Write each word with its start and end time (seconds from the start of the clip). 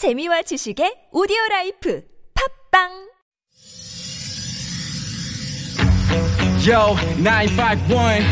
재미와 0.00 0.40
지식의 0.40 1.12
오디오 1.12 1.36
라이프 1.50 2.02
팟빵 2.72 2.88
Yo, 6.66 6.96
951. 7.22 8.24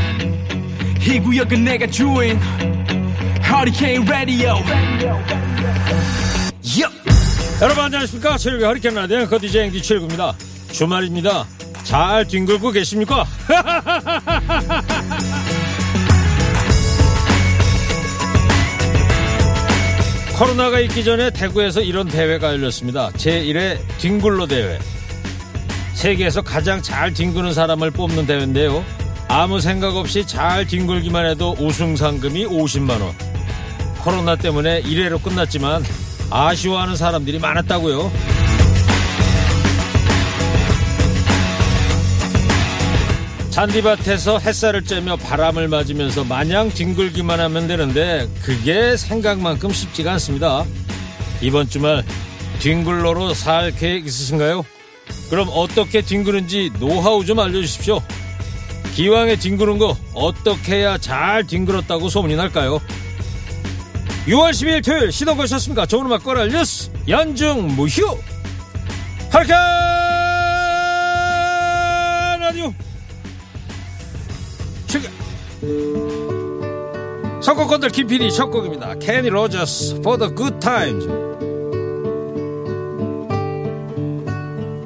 이 1.06 1.20
구역은 1.20 1.64
내가 1.64 1.86
주인. 1.88 2.40
Hurricane 3.44 4.08
Radio. 4.08 4.54
Yo. 6.64 6.88
여러분 7.60 7.84
안녕하십니까 7.84 8.38
체육의 8.38 8.64
허리케인 8.64 8.94
라디오 8.94 9.26
거디제 9.26 9.64
앵디 9.64 9.82
최일구입니다 9.82 10.34
주말입니다 10.72 11.46
잘 11.84 12.26
뒹굴고 12.26 12.70
계십니까 12.70 13.26
코로나가 20.38 20.78
있기 20.78 21.02
전에 21.02 21.30
대구에서 21.30 21.80
이런 21.80 22.06
대회가 22.06 22.52
열렸습니다. 22.52 23.10
제1회 23.10 23.76
뒹굴로 23.98 24.46
대회. 24.46 24.78
세계에서 25.94 26.42
가장 26.42 26.80
잘 26.80 27.12
뒹구는 27.12 27.52
사람을 27.52 27.90
뽑는 27.90 28.24
대회인데요. 28.24 28.84
아무 29.26 29.60
생각 29.60 29.96
없이 29.96 30.24
잘 30.24 30.64
뒹굴기만 30.64 31.26
해도 31.26 31.56
우승 31.58 31.96
상금이 31.96 32.46
50만원. 32.46 33.14
코로나 33.98 34.36
때문에 34.36 34.80
1회로 34.82 35.20
끝났지만 35.20 35.82
아쉬워하는 36.30 36.94
사람들이 36.94 37.40
많았다고요. 37.40 38.37
잔디밭에서 43.58 44.38
햇살을 44.38 44.82
쬐며 44.82 45.20
바람을 45.20 45.66
맞으면서 45.66 46.22
마냥 46.22 46.68
뒹굴기만 46.68 47.40
하면 47.40 47.66
되는데 47.66 48.28
그게 48.40 48.96
생각만큼 48.96 49.72
쉽지가 49.72 50.12
않습니다. 50.12 50.64
이번 51.40 51.68
주말 51.68 52.04
뒹굴러로 52.60 53.34
살 53.34 53.72
계획 53.72 54.06
있으신가요? 54.06 54.64
그럼 55.28 55.48
어떻게 55.50 56.02
뒹구는지 56.02 56.70
노하우 56.78 57.24
좀 57.24 57.40
알려주십시오. 57.40 58.00
기왕에 58.94 59.34
뒹구는 59.34 59.78
거 59.78 59.96
어떻게 60.14 60.76
해야 60.76 60.96
잘 60.96 61.44
뒹굴었다고 61.44 62.08
소문이 62.08 62.36
날까요? 62.36 62.80
6월 64.28 64.50
12일 64.50 64.84
토요일 64.84 65.10
시동 65.10 65.36
거셨습니까? 65.36 65.84
좋은 65.86 66.06
음악 66.06 66.22
꺼라 66.22 66.46
뉴스 66.46 66.92
연중 67.08 67.74
무휴 67.74 68.16
하르카 69.32 69.97
선곡건들 77.42 77.90
김PD 77.90 78.30
첫 78.32 78.50
곡입니다 78.50 78.94
케니 78.96 79.28
로저스 79.28 79.96
For 79.96 80.18
the 80.18 80.34
Good 80.34 80.58
Times 80.60 81.06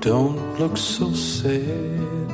Don't 0.02 0.58
look 0.58 0.76
so 0.76 1.12
sad. 1.12 2.32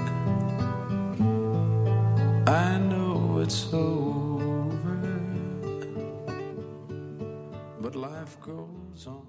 I 2.47 2.79
know 2.79 3.43
it's 3.43 3.69
over. 3.75 4.97
But 7.83 7.95
life 7.95 8.39
goes 8.43 9.07
on. 9.07 9.27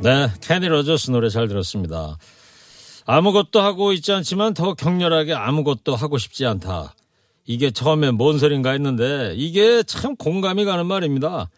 네 0.00 0.30
케니 0.40 0.68
로저스 0.68 1.10
노래 1.10 1.28
잘 1.28 1.48
들었습니다 1.48 2.16
아무것도 3.04 3.60
하고 3.60 3.92
있지 3.92 4.12
않지만 4.12 4.54
더 4.54 4.72
격렬하게 4.74 5.34
아무것도 5.34 5.94
하고 5.94 6.16
싶지 6.18 6.46
않다 6.46 6.94
이게 7.46 7.70
처음에 7.70 8.10
뭔 8.10 8.38
소린가 8.38 8.70
했는데 8.72 9.34
이게 9.36 9.82
참 9.82 10.16
공감이 10.16 10.64
가는 10.64 10.86
말입니다 10.86 11.48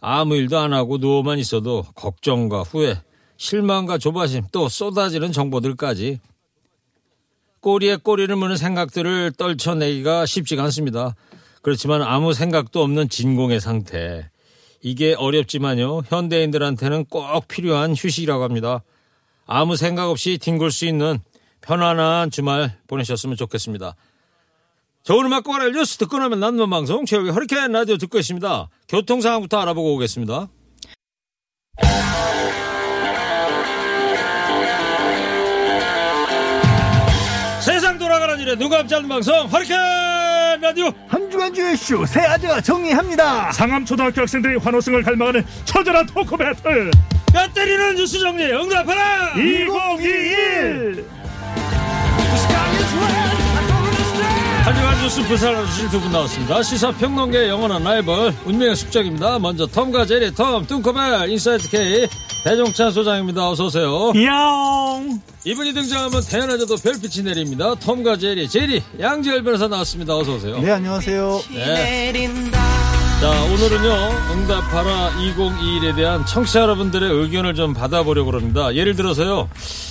아무 0.00 0.36
일도 0.36 0.58
안 0.58 0.72
하고 0.72 0.98
누워만 0.98 1.38
있어도 1.38 1.84
걱정과 1.94 2.62
후회 2.62 3.00
실망과 3.36 3.98
조바심 3.98 4.44
또 4.52 4.68
쏟아지는 4.68 5.32
정보들까지 5.32 6.20
꼬리에 7.60 7.96
꼬리를 7.96 8.34
무는 8.36 8.58
생각들을 8.58 9.32
떨쳐내기가 9.38 10.26
쉽지가 10.26 10.64
않습니다. 10.64 11.14
그렇지만 11.62 12.02
아무 12.02 12.34
생각도 12.34 12.82
없는 12.82 13.08
진공의 13.08 13.58
상태. 13.58 14.28
이게 14.82 15.14
어렵지만요. 15.14 16.02
현대인들한테는 16.06 17.06
꼭 17.06 17.48
필요한 17.48 17.94
휴식이라고 17.94 18.44
합니다. 18.44 18.82
아무 19.46 19.76
생각 19.76 20.10
없이 20.10 20.36
뒹굴 20.36 20.70
수 20.70 20.84
있는 20.84 21.20
편안한 21.62 22.30
주말 22.30 22.76
보내셨으면 22.86 23.36
좋겠습니다. 23.36 23.96
좋은 25.04 25.26
음악 25.26 25.44
꼬라 25.44 25.68
뉴스 25.68 25.98
듣고 25.98 26.18
나면 26.18 26.40
남는 26.40 26.70
방송 26.70 27.04
최욱의 27.04 27.30
허리케인 27.32 27.72
라디오 27.72 27.98
듣고 27.98 28.18
있습니다. 28.18 28.70
교통 28.88 29.20
상황부터 29.20 29.60
알아보고 29.60 29.94
오겠습니다. 29.96 30.48
세상 37.60 37.98
돌아가는 37.98 38.40
일에 38.40 38.56
누가 38.56 38.78
앞지 38.78 38.94
않는 38.94 39.08
방송? 39.10 39.46
허리케인 39.46 39.78
라디오! 40.62 40.90
한 41.08 41.30
주간 41.30 41.52
주의 41.52 41.76
쇼 41.76 42.06
새아재가 42.06 42.62
정리합니다. 42.62 43.52
상암초등학교 43.52 44.22
학생들이 44.22 44.56
환호성을 44.56 45.02
갈망하는 45.02 45.44
처절한 45.66 46.06
토크 46.06 46.34
배틀. 46.34 46.90
뼈 47.30 47.46
때리는 47.52 47.96
뉴스 47.96 48.18
정리 48.20 48.44
응답하라! 48.50 49.34
2021 49.36 51.04
한주간 54.64 55.02
뉴스 55.02 55.22
분석을 55.28 55.66
주실 55.66 55.90
두분 55.90 56.10
나왔습니다. 56.10 56.62
시사평론계 56.62 57.50
영원한 57.50 57.84
라이벌 57.84 58.34
운명의 58.46 58.74
숙적입니다. 58.74 59.38
먼저 59.38 59.66
톰과 59.66 60.06
제리 60.06 60.34
톰 60.34 60.66
뚱커벨 60.66 61.28
인사이트 61.28 61.68
K 61.68 62.08
배종찬 62.44 62.90
소장입니다. 62.90 63.46
어서오세요. 63.50 64.12
야옹 64.16 65.20
이분이 65.44 65.74
등장하면 65.74 66.22
대낮에도 66.22 66.76
별빛이 66.76 67.26
내립니다. 67.26 67.74
톰과 67.74 68.16
제리 68.16 68.48
제리 68.48 68.82
양지열 68.98 69.42
변호사 69.42 69.68
나왔습니다. 69.68 70.16
어서오세요. 70.16 70.58
네 70.60 70.70
안녕하세요. 70.70 71.42
네. 71.50 72.12
자, 73.20 73.30
오늘은요, 73.44 74.32
응답하라 74.32 75.10
2021에 75.12 75.96
대한 75.96 76.26
청취자 76.26 76.60
여러분들의 76.60 77.10
의견을 77.10 77.54
좀 77.54 77.72
받아보려고 77.72 78.32
합니다. 78.32 78.74
예를 78.74 78.94
들어서요, 78.96 79.48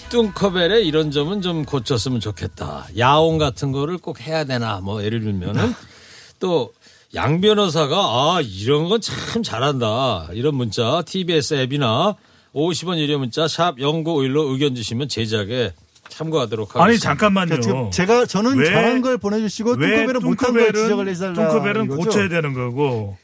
뚱커벨의 0.09 0.85
이런 0.85 1.09
점은 1.09 1.41
좀 1.41 1.65
고쳤으면 1.65 2.19
좋겠다. 2.19 2.85
야옹 2.95 3.39
같은 3.39 3.71
거를 3.71 3.97
꼭 3.97 4.21
해야 4.21 4.43
되나, 4.43 4.81
뭐, 4.81 5.03
예를 5.03 5.21
들면은, 5.21 5.73
또, 6.39 6.73
양 7.15 7.41
변호사가, 7.41 7.95
아, 7.97 8.41
이런 8.43 8.87
건 8.87 9.01
참 9.01 9.41
잘한다. 9.41 10.27
이런 10.33 10.53
문자, 10.55 11.01
TBS 11.03 11.55
앱이나 11.55 12.15
50원 12.53 12.99
유료 12.99 13.17
문자, 13.17 13.47
샵 13.47 13.77
0951로 13.77 14.51
의견 14.51 14.75
주시면 14.75 15.09
제작에 15.09 15.73
참고하도록 16.13 16.69
하겠습니다. 16.75 16.83
아니 16.85 16.99
잠깐만요 16.99 17.59
그러니까 17.59 17.89
제가 17.91 18.25
저는 18.25 18.57
왜- 18.57 18.65
잘한 18.65 19.01
걸 19.01 19.17
보내주시고 19.17 19.77
뚱커벨은 19.77 20.21
못한 20.21 20.53
걸 20.53 20.73
지적을 20.73 21.07
해달라. 21.09 21.33
뚱커벨은? 21.33 21.87
고쳐야 21.87 22.29
되는 22.29 22.53
거고 22.53 23.17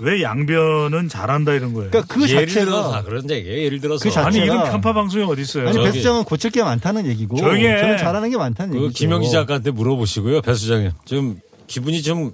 왜 0.00 0.22
양변은 0.22 1.08
잘한다 1.08 1.54
이런 1.54 1.72
거예요 1.74 1.90
그러니까 1.90 2.14
그 2.14 2.28
예를 2.30 2.46
들어서 2.46 2.92
자체가 2.92 3.02
그런 3.02 3.28
얘기예요. 3.30 3.62
예를 3.64 3.80
들어서. 3.80 4.04
그 4.04 4.10
자체가- 4.14 4.26
아니 4.26 4.44
이건 4.44 4.70
편파 4.70 4.92
방송이 4.92 5.24
어디 5.24 5.42
있어요 5.42 5.66
아니 5.68 5.74
저기- 5.74 5.86
배수장은 5.90 6.24
고칠 6.24 6.50
게 6.50 6.62
많다는 6.62 7.06
얘기고 7.06 7.36
해. 7.36 7.80
저는 7.80 7.98
잘하는 7.98 8.30
게 8.30 8.36
많다는 8.36 8.76
그 8.78 8.84
얘기죠. 8.84 8.98
김영기 8.98 9.30
작가한테 9.30 9.70
물어보시고요, 9.72 10.40
배 10.42 10.54
수장님. 10.54 10.92
지금 11.04 11.40
기분이 11.66 12.02
좀 12.02 12.32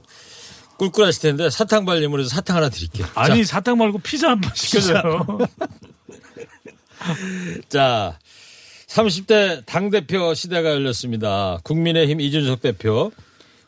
꿀꿀하실 0.76 1.22
텐데 1.22 1.50
사탕 1.50 1.84
발림으로 1.86 2.22
해서 2.22 2.34
사탕 2.34 2.56
하나 2.56 2.68
드릴게요. 2.68 3.06
아니 3.14 3.44
사탕 3.44 3.78
말고 3.78 3.98
피자 3.98 4.28
한 4.30 4.41
번 4.41 4.50
시켜줘요 4.54 5.24
자, 7.68 8.18
30대 8.94 9.66
당대표 9.66 10.34
시대가 10.34 10.71
열렸습니다. 10.71 11.59
국민의힘 11.65 12.21
이준석 12.21 12.60
대표. 12.60 13.10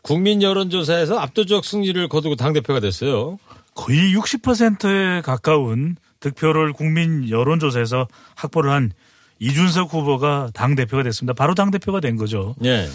국민 0.03 0.41
여론조사에서 0.41 1.19
압도적 1.19 1.65
승리를 1.65 2.09
거두고 2.09 2.37
당대표가 2.37 2.79
됐어요. 2.79 3.39
거의 3.75 4.15
60%에 4.15 5.23
가까운 5.23 5.97
득표를 6.21 6.73
국민 6.73 7.29
여론조사에서 7.29 8.07
확보를 8.37 8.71
한 8.71 8.93
이준석 9.41 9.93
후보가 9.93 10.51
당대표가 10.55 11.03
됐습니다. 11.03 11.35
바로 11.35 11.57
당대표가 11.57 11.99
된 11.99 12.17
거죠. 12.17 12.55
예. 12.65 12.89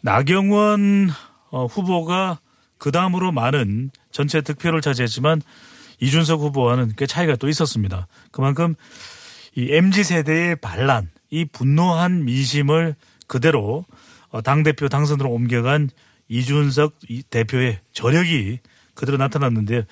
나경원 0.00 1.10
어, 1.50 1.66
후보가 1.66 2.40
그 2.76 2.90
다음으로 2.90 3.30
많은 3.30 3.92
전체 4.10 4.40
득표를 4.40 4.80
차지했지만 4.80 5.40
이준석 6.00 6.40
후보와는 6.40 6.94
꽤 6.96 7.06
차이가 7.06 7.36
또 7.36 7.48
있었습니다. 7.48 8.08
그만큼 8.32 8.74
이 9.54 9.68
MZ 9.70 10.02
세대의 10.02 10.56
반란, 10.56 11.08
이 11.32 11.46
분노한 11.46 12.24
민심을 12.26 12.94
그대로 13.26 13.84
어, 14.28 14.42
당대표 14.42 14.88
당선으로 14.88 15.30
옮겨간 15.30 15.88
이준석 16.28 16.92
이 17.08 17.22
대표의 17.22 17.80
저력이 17.92 18.58
그대로 18.94 19.16
나타났는데 19.16 19.86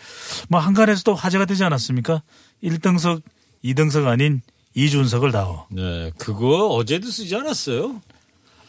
뭐 0.49 0.61
한간에서도 0.61 1.15
화제가 1.15 1.47
되지 1.47 1.65
않았습니까? 1.65 2.23
1등석, 2.63 3.23
2등석 3.65 4.07
아닌 4.07 4.43
이준석을 4.75 5.33
다워. 5.33 5.67
네. 5.71 6.11
그거 6.19 6.69
어제도 6.69 7.09
쓰지 7.11 7.35
않았어요? 7.35 8.01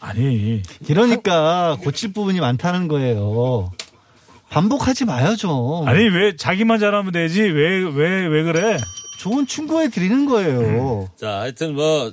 아니 0.00 0.62
이러니까 0.88 1.76
고칠 1.82 2.12
부분이 2.12 2.40
많다는 2.40 2.88
거예요. 2.88 3.70
반복하지 4.48 5.04
마요 5.04 5.36
좀. 5.36 5.86
아니 5.86 6.08
왜 6.08 6.36
자기만 6.36 6.80
잘하면 6.80 7.12
되지 7.12 7.42
왜 7.42 7.84
왜 7.84 8.26
왜 8.28 8.42
그래 8.42 8.78
좋은 9.20 9.46
충고해 9.46 9.88
드리는 9.90 10.24
거예요. 10.26 11.08
자, 11.16 11.40
하여튼 11.40 11.74
뭐 11.74 12.10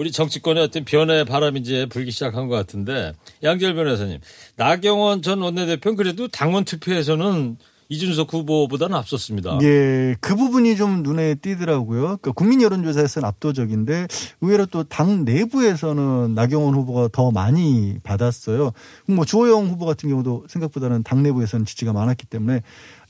우리 0.00 0.12
정치권의 0.12 0.62
어떤 0.62 0.86
변화의 0.86 1.26
바람이 1.26 1.60
이제 1.60 1.84
불기 1.84 2.10
시작한 2.10 2.48
것 2.48 2.56
같은데 2.56 3.12
양재열 3.42 3.74
변호사님, 3.74 4.18
나경원 4.56 5.20
전 5.20 5.42
원내대표는 5.42 5.94
그래도 5.94 6.26
당원 6.26 6.64
투표에서는 6.64 7.58
이준석 7.90 8.32
후보보다는 8.32 8.96
앞섰습니다. 8.96 9.58
예, 9.62 10.14
그 10.20 10.36
부분이 10.36 10.76
좀 10.76 11.02
눈에 11.02 11.34
띄더라고요. 11.34 12.02
그러니까 12.02 12.30
국민 12.32 12.62
여론조사에서는 12.62 13.26
압도적인데 13.28 14.06
의외로 14.40 14.66
또 14.66 14.84
당 14.84 15.24
내부에서는 15.24 16.34
나경원 16.34 16.74
후보가 16.74 17.08
더 17.12 17.30
많이 17.32 17.96
받았어요. 18.02 18.72
뭐 19.06 19.24
주호영 19.24 19.66
후보 19.68 19.86
같은 19.86 20.08
경우도 20.08 20.46
생각보다는 20.48 21.02
당 21.02 21.22
내부에서는 21.24 21.66
지지가 21.66 21.92
많았기 21.92 22.26
때문에 22.26 22.62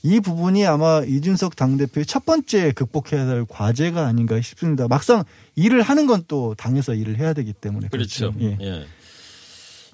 이 0.03 0.19
부분이 0.19 0.65
아마 0.65 1.03
이준석 1.05 1.55
당대표의 1.55 2.07
첫 2.07 2.25
번째 2.25 2.71
극복해야 2.71 3.27
할 3.27 3.45
과제가 3.47 4.07
아닌가 4.07 4.41
싶습니다. 4.41 4.87
막상 4.87 5.23
일을 5.55 5.83
하는 5.83 6.07
건 6.07 6.21
또 6.27 6.55
당에서 6.55 6.93
일을 6.93 7.17
해야 7.19 7.33
되기 7.33 7.51
때문에 7.53 7.89
그렇죠. 7.89 8.33
예. 8.41 8.57
예. 8.61 8.85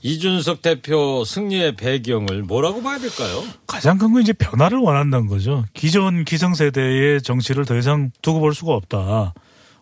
이준석 0.07 0.61
대표 0.61 1.25
승리의 1.25 1.75
배경을 1.75 2.43
뭐라고 2.43 2.81
봐야 2.81 2.97
될까요? 2.97 3.43
가장 3.67 3.97
큰 3.97 4.13
건 4.13 4.21
이제 4.21 4.31
변화를 4.31 4.77
원한다는 4.77 5.27
거죠. 5.27 5.65
기존 5.73 6.23
기성세대의 6.23 7.21
정치를 7.21 7.65
더 7.65 7.75
이상 7.77 8.11
두고 8.21 8.39
볼 8.39 8.53
수가 8.55 8.73
없다. 8.73 9.33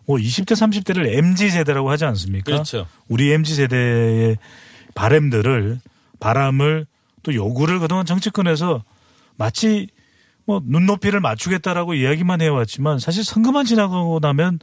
뭐 0.04 0.16
20대 0.18 0.52
30대를 0.52 1.16
MZ 1.16 1.50
세대라고 1.50 1.90
하지 1.90 2.04
않습니까? 2.06 2.44
그렇죠. 2.44 2.86
우리 3.06 3.30
MZ 3.32 3.54
세대의 3.54 4.36
바램들을 4.96 5.78
바람을 6.18 6.86
또 7.22 7.32
요구를 7.34 7.78
그동안 7.78 8.04
정치권에서 8.04 8.82
마치 9.36 9.86
뭐 10.44 10.60
눈높이를 10.64 11.20
맞추겠다라고 11.20 11.94
이야기만 11.94 12.40
해왔지만 12.40 12.98
사실 12.98 13.22
선거만 13.24 13.64
지나고 13.64 14.18
나면 14.20 14.58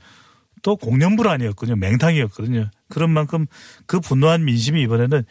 또 0.64 0.76
공연불안이었거든요. 0.78 1.76
맹탕이었거든요. 1.76 2.72
그런 2.90 3.12
만큼 3.12 3.46
그 3.86 4.00
분노한 4.00 4.46
민심이 4.46 4.82
이번에는 4.82 5.24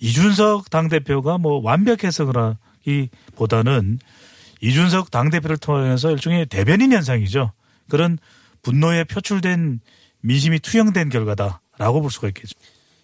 이준석 0.00 0.70
당대표가 0.70 1.38
뭐 1.38 1.60
완벽해서 1.62 2.24
그라기보다는 2.24 3.98
이준석 4.62 5.10
당대표를 5.10 5.58
통해서 5.58 6.10
일종의 6.10 6.46
대변인 6.46 6.92
현상이죠. 6.92 7.52
그런 7.88 8.18
분노에 8.62 9.04
표출된 9.04 9.80
민심이 10.20 10.60
투영된 10.60 11.08
결과다라고 11.08 12.00
볼 12.00 12.10
수가 12.10 12.28
있겠죠. 12.28 12.54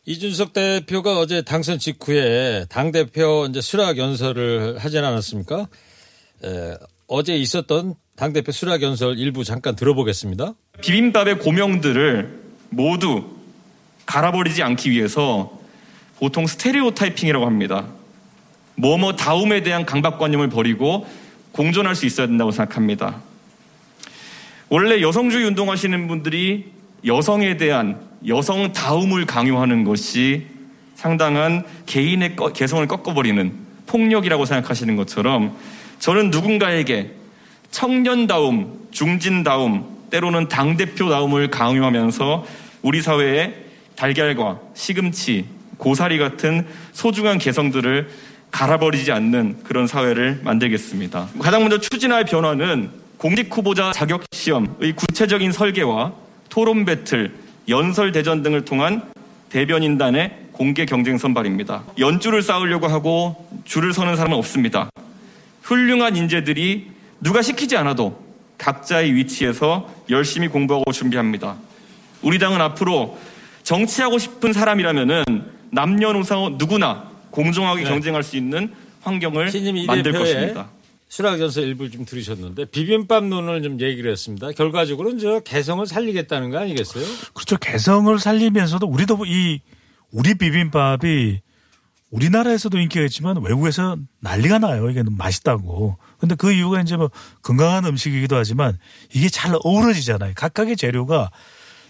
이준석 0.04 0.52
대표가 0.52 1.18
어제 1.18 1.42
당선 1.42 1.80
직후에 1.80 2.66
당 2.68 2.92
대표 2.92 3.46
이제 3.50 3.60
수락 3.60 3.98
연설을 3.98 4.78
하지 4.78 4.98
않았습니까? 4.98 5.66
에, 6.44 6.76
어제 7.08 7.36
있었던 7.36 7.94
당 8.14 8.32
대표 8.32 8.52
수락 8.52 8.82
연설 8.82 9.18
일부 9.18 9.42
잠깐 9.42 9.74
들어보겠습니다. 9.74 10.54
비빔밥의 10.80 11.38
고명들을 11.38 12.40
모두 12.70 13.24
갈아버리지 14.04 14.62
않기 14.62 14.90
위해서 14.90 15.58
보통 16.18 16.46
스테레오 16.46 16.92
타이핑이라고 16.92 17.44
합니다. 17.46 17.86
뭐뭐 18.76 19.16
다움에 19.16 19.62
대한 19.62 19.84
강박관념을 19.86 20.48
버리고 20.48 21.06
공존할 21.52 21.94
수 21.94 22.06
있어야 22.06 22.26
된다고 22.26 22.50
생각합니다. 22.50 23.16
원래 24.68 25.00
여성주의 25.00 25.44
운동하시는 25.46 26.08
분들이 26.08 26.66
여성에 27.04 27.56
대한 27.56 27.98
여성 28.26 28.72
다움을 28.72 29.26
강요하는 29.26 29.84
것이 29.84 30.46
상당한 30.94 31.64
개인의 31.86 32.36
꺼- 32.36 32.52
개성을 32.52 32.86
꺾어버리는 32.86 33.52
폭력이라고 33.86 34.44
생각하시는 34.44 34.96
것처럼 34.96 35.56
저는 36.00 36.30
누군가에게 36.30 37.12
청년다움, 37.70 38.88
중진다움, 38.90 39.95
때로는 40.10 40.48
당대표다움을 40.48 41.50
강요하면서 41.50 42.46
우리 42.82 43.02
사회에 43.02 43.54
달걀과 43.96 44.60
시금치, 44.74 45.46
고사리 45.78 46.18
같은 46.18 46.66
소중한 46.92 47.38
개성들을 47.38 48.08
갈아버리지 48.50 49.12
않는 49.12 49.58
그런 49.64 49.86
사회를 49.86 50.40
만들겠습니다. 50.42 51.28
가장 51.40 51.62
먼저 51.62 51.78
추진할 51.78 52.24
변화는 52.24 52.90
공직 53.16 53.54
후보자 53.54 53.92
자격 53.92 54.24
시험의 54.32 54.94
구체적인 54.94 55.52
설계와 55.52 56.12
토론 56.48 56.84
배틀, 56.84 57.34
연설 57.68 58.12
대전 58.12 58.42
등을 58.42 58.64
통한 58.64 59.02
대변인단의 59.50 60.46
공개 60.52 60.86
경쟁 60.86 61.18
선발입니다. 61.18 61.82
연줄을 61.98 62.42
쌓으려고 62.42 62.86
하고 62.86 63.48
줄을 63.64 63.92
서는 63.92 64.16
사람은 64.16 64.36
없습니다. 64.38 64.88
훌륭한 65.62 66.16
인재들이 66.16 66.90
누가 67.20 67.42
시키지 67.42 67.76
않아도 67.76 68.25
각자의 68.58 69.14
위치에서 69.14 69.88
열심히 70.10 70.48
공부하고 70.48 70.92
준비합니다. 70.92 71.56
우리 72.22 72.38
당은 72.38 72.60
앞으로 72.60 73.18
정치하고 73.62 74.18
싶은 74.18 74.52
사람이라면은 74.52 75.24
남녀노소 75.70 76.56
누구나 76.58 77.10
공정하게 77.30 77.82
네. 77.82 77.88
경쟁할 77.88 78.22
수 78.22 78.36
있는 78.36 78.72
환경을 79.02 79.50
만들 79.86 80.12
것입니다. 80.12 80.68
수락 81.08 81.40
연설 81.40 81.64
일부 81.64 81.88
좀 81.90 82.04
들으셨는데 82.04 82.66
비빔밥론을 82.66 83.62
좀 83.62 83.80
얘기를 83.80 84.10
했습니다. 84.10 84.50
결과적으로는 84.52 85.18
저 85.18 85.40
개성을 85.40 85.86
살리겠다는 85.86 86.50
거 86.50 86.58
아니겠어요? 86.58 87.04
그렇죠. 87.32 87.56
개성을 87.58 88.18
살리면서도 88.18 88.86
우리도 88.86 89.24
이 89.26 89.60
우리 90.10 90.34
비빔밥이 90.34 91.40
우리나라에서도 92.10 92.78
인기가 92.78 93.04
있지만 93.04 93.40
외국에서 93.42 93.96
난리가 94.20 94.58
나요. 94.58 94.90
이게 94.90 95.02
너무 95.02 95.16
맛있다고. 95.16 95.96
근데 96.18 96.34
그 96.34 96.52
이유가 96.52 96.80
이제 96.80 96.96
뭐 96.96 97.10
건강한 97.42 97.84
음식이기도 97.84 98.36
하지만 98.36 98.78
이게 99.12 99.28
잘 99.28 99.54
어우러지잖아요. 99.64 100.32
각각의 100.34 100.76
재료가 100.76 101.30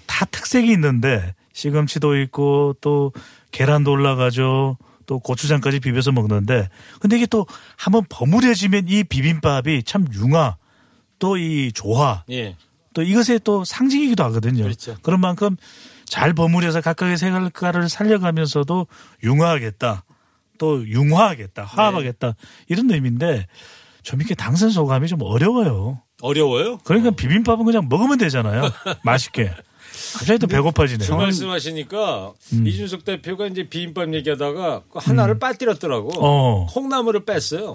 다 0.06 0.24
특색이 0.26 0.70
있는데 0.72 1.34
시금치도 1.52 2.20
있고 2.22 2.74
또 2.80 3.12
계란도 3.50 3.90
올라가죠. 3.90 4.76
또 5.06 5.20
고추장까지 5.20 5.80
비벼서 5.80 6.12
먹는데 6.12 6.68
근데 7.00 7.16
이게 7.16 7.26
또 7.26 7.46
한번 7.76 8.04
버무려지면 8.08 8.86
이 8.88 9.04
비빔밥이 9.04 9.84
참 9.84 10.06
융화 10.14 10.56
또 11.18 11.36
이 11.38 11.70
조화 11.72 12.24
예. 12.30 12.56
또 12.92 13.02
이것의 13.02 13.40
또 13.44 13.64
상징이기도 13.64 14.24
하거든요. 14.24 14.64
그렇죠. 14.64 14.96
런 15.04 15.20
만큼 15.20 15.56
잘 16.06 16.32
버무려서 16.32 16.80
각각의 16.80 17.18
색깔을 17.18 17.88
살려가면서도 17.88 18.86
융화하겠다. 19.22 20.04
또 20.58 20.88
융화하겠다. 20.88 21.64
화합하겠다. 21.64 22.34
이런 22.68 22.90
의미인데 22.90 23.46
좀 24.06 24.20
이렇게 24.20 24.36
당선 24.36 24.70
소감이 24.70 25.08
좀 25.08 25.20
어려워요. 25.20 26.00
어려워요? 26.22 26.78
그러니까 26.84 27.10
비빔밥은 27.10 27.64
그냥 27.64 27.88
먹으면 27.88 28.18
되잖아요. 28.18 28.70
맛있게. 29.02 29.50
갑자기 30.16 30.38
또 30.38 30.46
배고파지네요. 30.46 31.10
그 31.10 31.14
말씀하시니까 31.14 32.32
음. 32.52 32.66
이준석 32.68 33.04
대표가 33.04 33.48
이제 33.48 33.68
비빔밥 33.68 34.14
얘기하다가 34.14 34.82
그 34.92 34.98
하나를 35.02 35.40
빠뜨렸더라고. 35.40 36.24
어. 36.24 36.66
콩나물을 36.66 37.24
뺐어요. 37.24 37.74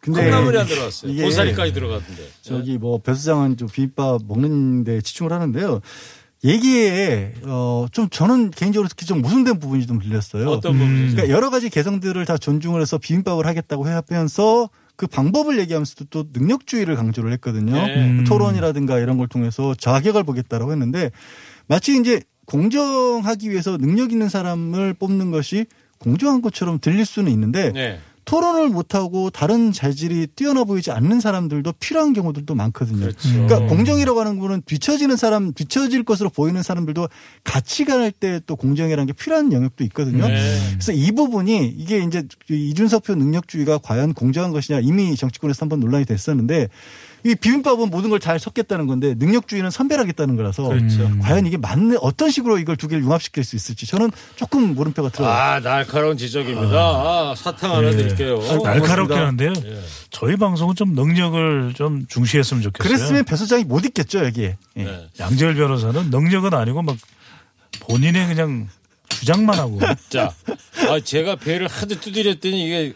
근데 0.00 0.22
콩나물이 0.22 0.58
안 0.58 0.66
들어갔어요. 0.66 1.22
고사리까지 1.22 1.74
들어갔는데. 1.74 2.28
저기 2.40 2.78
뭐 2.78 3.02
배수장은 3.02 3.58
좀 3.58 3.68
비빔밥 3.68 4.22
먹는데 4.26 5.02
집중을 5.02 5.34
하는데요. 5.34 5.82
얘기에 6.44 7.34
어좀 7.44 8.08
저는 8.08 8.52
개인적으로 8.52 8.88
특히 8.88 9.04
좀 9.04 9.20
모순된 9.20 9.60
부분이 9.60 9.86
좀 9.86 9.98
들렸어요. 10.00 10.48
어떤 10.48 10.72
부분이죠? 10.78 11.16
그러니까 11.16 11.36
여러 11.36 11.50
가지 11.50 11.68
개성들을 11.68 12.24
다 12.24 12.38
존중을 12.38 12.80
해서 12.80 12.96
비빔밥을 12.96 13.46
하겠다고 13.46 13.84
하면서 13.86 14.70
그 14.96 15.06
방법을 15.06 15.58
얘기하면서도 15.60 16.04
또 16.10 16.24
능력주의를 16.32 16.96
강조를 16.96 17.32
했거든요. 17.32 17.72
네. 17.72 17.96
음. 17.96 18.24
토론이라든가 18.24 18.98
이런 18.98 19.18
걸 19.18 19.28
통해서 19.28 19.74
자격을 19.74 20.22
보겠다라고 20.24 20.72
했는데 20.72 21.10
마치 21.66 21.96
이제 21.98 22.20
공정하기 22.46 23.50
위해서 23.50 23.78
능력 23.78 24.12
있는 24.12 24.28
사람을 24.28 24.94
뽑는 24.94 25.30
것이 25.30 25.66
공정한 25.98 26.42
것처럼 26.42 26.78
들릴 26.80 27.06
수는 27.06 27.30
있는데 27.32 27.72
네. 27.72 28.00
토론을 28.24 28.68
못하고 28.68 29.30
다른 29.30 29.72
재질이 29.72 30.28
뛰어나 30.28 30.64
보이지 30.64 30.90
않는 30.90 31.20
사람들도 31.20 31.72
필요한 31.80 32.12
경우들도 32.12 32.54
많거든요. 32.54 33.00
그렇죠. 33.00 33.28
그러니까 33.32 33.60
공정이라고 33.66 34.20
하는 34.20 34.38
거는 34.38 34.62
뒤처지는 34.64 35.16
사람, 35.16 35.52
뒤처질 35.52 36.04
것으로 36.04 36.30
보이는 36.30 36.62
사람들도 36.62 37.08
같이 37.44 37.84
갈 37.84 38.12
때 38.12 38.40
또 38.46 38.56
공정이라는 38.56 39.06
게 39.06 39.12
필요한 39.12 39.52
영역도 39.52 39.84
있거든요. 39.84 40.26
네. 40.26 40.58
그래서 40.72 40.92
이 40.92 41.12
부분이 41.12 41.74
이게 41.76 41.98
이제 42.02 42.26
이준석 42.48 43.04
표 43.04 43.14
능력주의가 43.14 43.78
과연 43.78 44.14
공정한 44.14 44.50
것이냐 44.52 44.80
이미 44.80 45.14
정치권에서 45.16 45.64
한번 45.64 45.80
논란이 45.80 46.04
됐었는데 46.04 46.68
이 47.24 47.34
비빔밥은 47.34 47.90
모든 47.90 48.10
걸 48.10 48.18
잘 48.22 48.38
섞겠다는 48.38 48.86
건데 48.86 49.14
능력주의는 49.16 49.70
선별하겠다는 49.70 50.36
거라서 50.36 50.68
그렇죠. 50.68 51.10
과연 51.22 51.46
이게 51.46 51.56
맞는 51.56 51.98
어떤 52.00 52.30
식으로 52.30 52.58
이걸 52.58 52.76
두 52.76 52.86
개를 52.88 53.02
융합시킬 53.04 53.42
수 53.44 53.56
있을지 53.56 53.86
저는 53.86 54.10
조금 54.36 54.74
물음표가 54.74 55.08
들어요. 55.10 55.28
아, 55.30 55.60
날카로운 55.60 56.16
지적입니다. 56.16 56.76
아, 56.78 57.34
사탕 57.36 57.72
하나 57.76 57.90
네. 57.90 57.96
드릴게요. 57.96 58.38
날카롭긴. 58.62 59.16
한데요. 59.18 59.52
예. 59.64 59.80
저희 60.10 60.36
방송은 60.36 60.74
좀 60.76 60.94
능력을 60.94 61.74
좀 61.74 62.06
중시했으면 62.08 62.62
좋겠어요. 62.62 62.96
그랬으면 62.96 63.24
배 63.24 63.34
소장이 63.36 63.64
못 63.64 63.84
있겠죠 63.84 64.24
여기에. 64.24 64.56
예. 64.76 64.82
네. 64.84 65.06
양재열 65.18 65.54
변호사는 65.56 66.10
능력은 66.10 66.54
아니고 66.54 66.82
막 66.82 66.96
본인의 67.80 68.28
그냥 68.28 68.68
주장만 69.08 69.58
하고 69.58 69.78
자, 70.08 70.32
아, 70.88 71.00
제가 71.02 71.36
배를 71.36 71.66
하도 71.68 71.98
두드렸더니 72.00 72.66
이게 72.66 72.92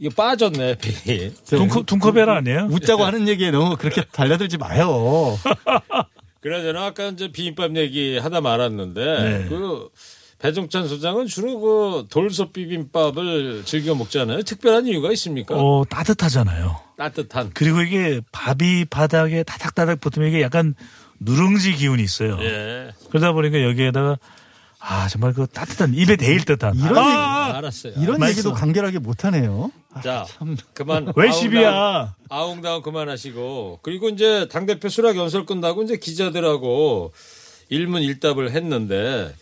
이거 0.00 0.14
빠졌네, 0.16 0.76
비. 0.78 1.30
둥커, 1.44 1.82
둥커벨 1.82 2.28
아니에요? 2.30 2.68
웃자고 2.70 3.04
하는 3.04 3.28
얘기에 3.28 3.50
너무 3.50 3.76
그렇게 3.76 4.02
달려들지 4.10 4.56
마요. 4.56 5.38
그러잖아. 6.40 6.86
아까 6.86 7.08
이제 7.08 7.30
비빔밥 7.30 7.76
얘기 7.76 8.16
하다 8.16 8.40
말았는데, 8.40 9.04
네. 9.04 9.46
그, 9.50 9.90
배종찬 10.38 10.88
소장은 10.88 11.26
주로 11.26 11.60
그 11.60 12.06
돌솥 12.08 12.54
비빔밥을 12.54 13.62
즐겨 13.66 13.94
먹잖아요. 13.94 14.42
특별한 14.42 14.86
이유가 14.86 15.12
있습니까? 15.12 15.54
어, 15.54 15.84
따뜻하잖아요. 15.84 16.80
따뜻한. 16.96 17.50
그리고 17.52 17.82
이게 17.82 18.22
밥이 18.32 18.86
바닥에 18.88 19.42
다닥다닥 19.42 20.00
붙으면 20.00 20.28
이게 20.30 20.40
약간 20.40 20.74
누룽지 21.18 21.74
기운이 21.74 22.02
있어요. 22.02 22.38
예. 22.40 22.90
그러다 23.10 23.32
보니까 23.32 23.62
여기에다가 23.62 24.16
아 24.78 25.08
정말 25.08 25.34
그 25.34 25.46
따뜻한 25.46 25.92
입에 25.92 26.16
대일 26.16 26.46
듯한 26.46 26.74
이런 26.74 26.96
아, 26.96 27.52
알았어요. 27.58 27.92
이런 27.98 28.18
맛있어. 28.18 28.30
얘기도 28.30 28.52
간결하게 28.54 28.98
못하네요. 28.98 29.70
자, 30.02 30.26
그만. 30.74 31.12
왜 31.16 31.28
아웅다웅- 31.28 31.32
시비야? 31.32 32.14
아웅다웅 32.28 32.82
그만하시고 32.82 33.80
그리고 33.82 34.08
이제 34.08 34.46
당 34.50 34.66
대표 34.66 34.88
수락 34.88 35.16
연설 35.16 35.46
끝나고 35.46 35.82
이제 35.82 35.96
기자들하고 35.96 37.12
일문 37.68 38.02
일답을 38.02 38.50
했는데 38.52 39.32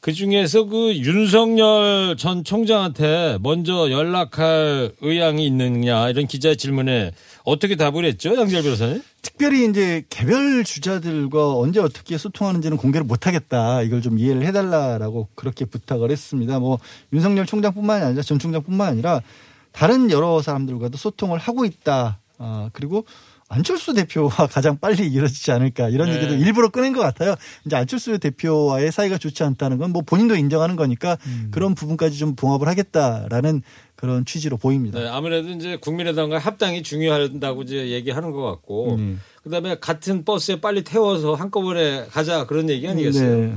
그 0.00 0.12
중에서 0.12 0.64
그 0.64 0.94
윤석열 0.96 2.16
전 2.16 2.44
총장한테 2.44 3.38
먼저 3.40 3.90
연락할 3.90 4.92
의향이 5.00 5.44
있느냐 5.46 6.08
이런 6.08 6.26
기자의 6.28 6.56
질문에 6.56 7.10
어떻게 7.44 7.74
답을 7.74 8.04
했죠, 8.04 8.36
양절 8.36 8.62
변호사님? 8.62 9.02
특별히 9.22 9.68
이제 9.68 10.04
개별 10.08 10.62
주자들과 10.62 11.56
언제 11.56 11.80
어떻게 11.80 12.16
소통하는지는 12.16 12.76
공개를 12.76 13.06
못하겠다. 13.06 13.82
이걸 13.82 14.00
좀 14.00 14.18
이해를 14.20 14.46
해달라라고 14.46 15.28
그렇게 15.34 15.64
부탁을 15.64 16.10
했습니다. 16.12 16.60
뭐 16.60 16.78
윤석열 17.12 17.44
총장뿐만 17.46 18.02
아니라 18.02 18.22
전 18.22 18.38
총장뿐만 18.38 18.86
아니라 18.88 19.20
다른 19.78 20.10
여러 20.10 20.42
사람들과도 20.42 20.98
소통을 20.98 21.38
하고 21.38 21.64
있다. 21.64 22.18
아 22.38 22.68
그리고 22.72 23.04
안철수 23.48 23.94
대표와 23.94 24.28
가장 24.50 24.78
빨리 24.78 25.06
이루어지지 25.08 25.52
않을까 25.52 25.88
이런 25.88 26.08
네. 26.10 26.16
얘기도 26.16 26.34
일부러 26.34 26.68
꺼낸 26.68 26.92
것 26.92 27.00
같아요. 27.00 27.36
이제 27.64 27.76
안철수 27.76 28.18
대표와의 28.18 28.90
사이가 28.92 29.18
좋지 29.18 29.42
않다는 29.44 29.78
건 29.78 29.92
뭐 29.92 30.02
본인도 30.02 30.34
인정하는 30.36 30.74
거니까 30.76 31.16
그런 31.52 31.74
부분까지 31.76 32.18
좀 32.18 32.34
봉합을 32.36 32.66
하겠다라는 32.68 33.62
그런 33.96 34.24
취지로 34.24 34.56
보입니다. 34.56 34.98
네, 34.98 35.08
아무래도 35.08 35.48
이제 35.50 35.76
국민의당과 35.76 36.38
합당이 36.38 36.82
중요하다고 36.82 37.62
이제 37.62 37.88
얘기하는 37.90 38.32
것 38.32 38.42
같고 38.42 38.96
음. 38.96 39.20
그다음에 39.44 39.76
같은 39.78 40.24
버스에 40.24 40.60
빨리 40.60 40.82
태워서 40.84 41.34
한꺼번에 41.34 42.06
가자 42.10 42.46
그런 42.46 42.68
얘기 42.68 42.86
아니겠어요? 42.88 43.36
네. 43.36 43.54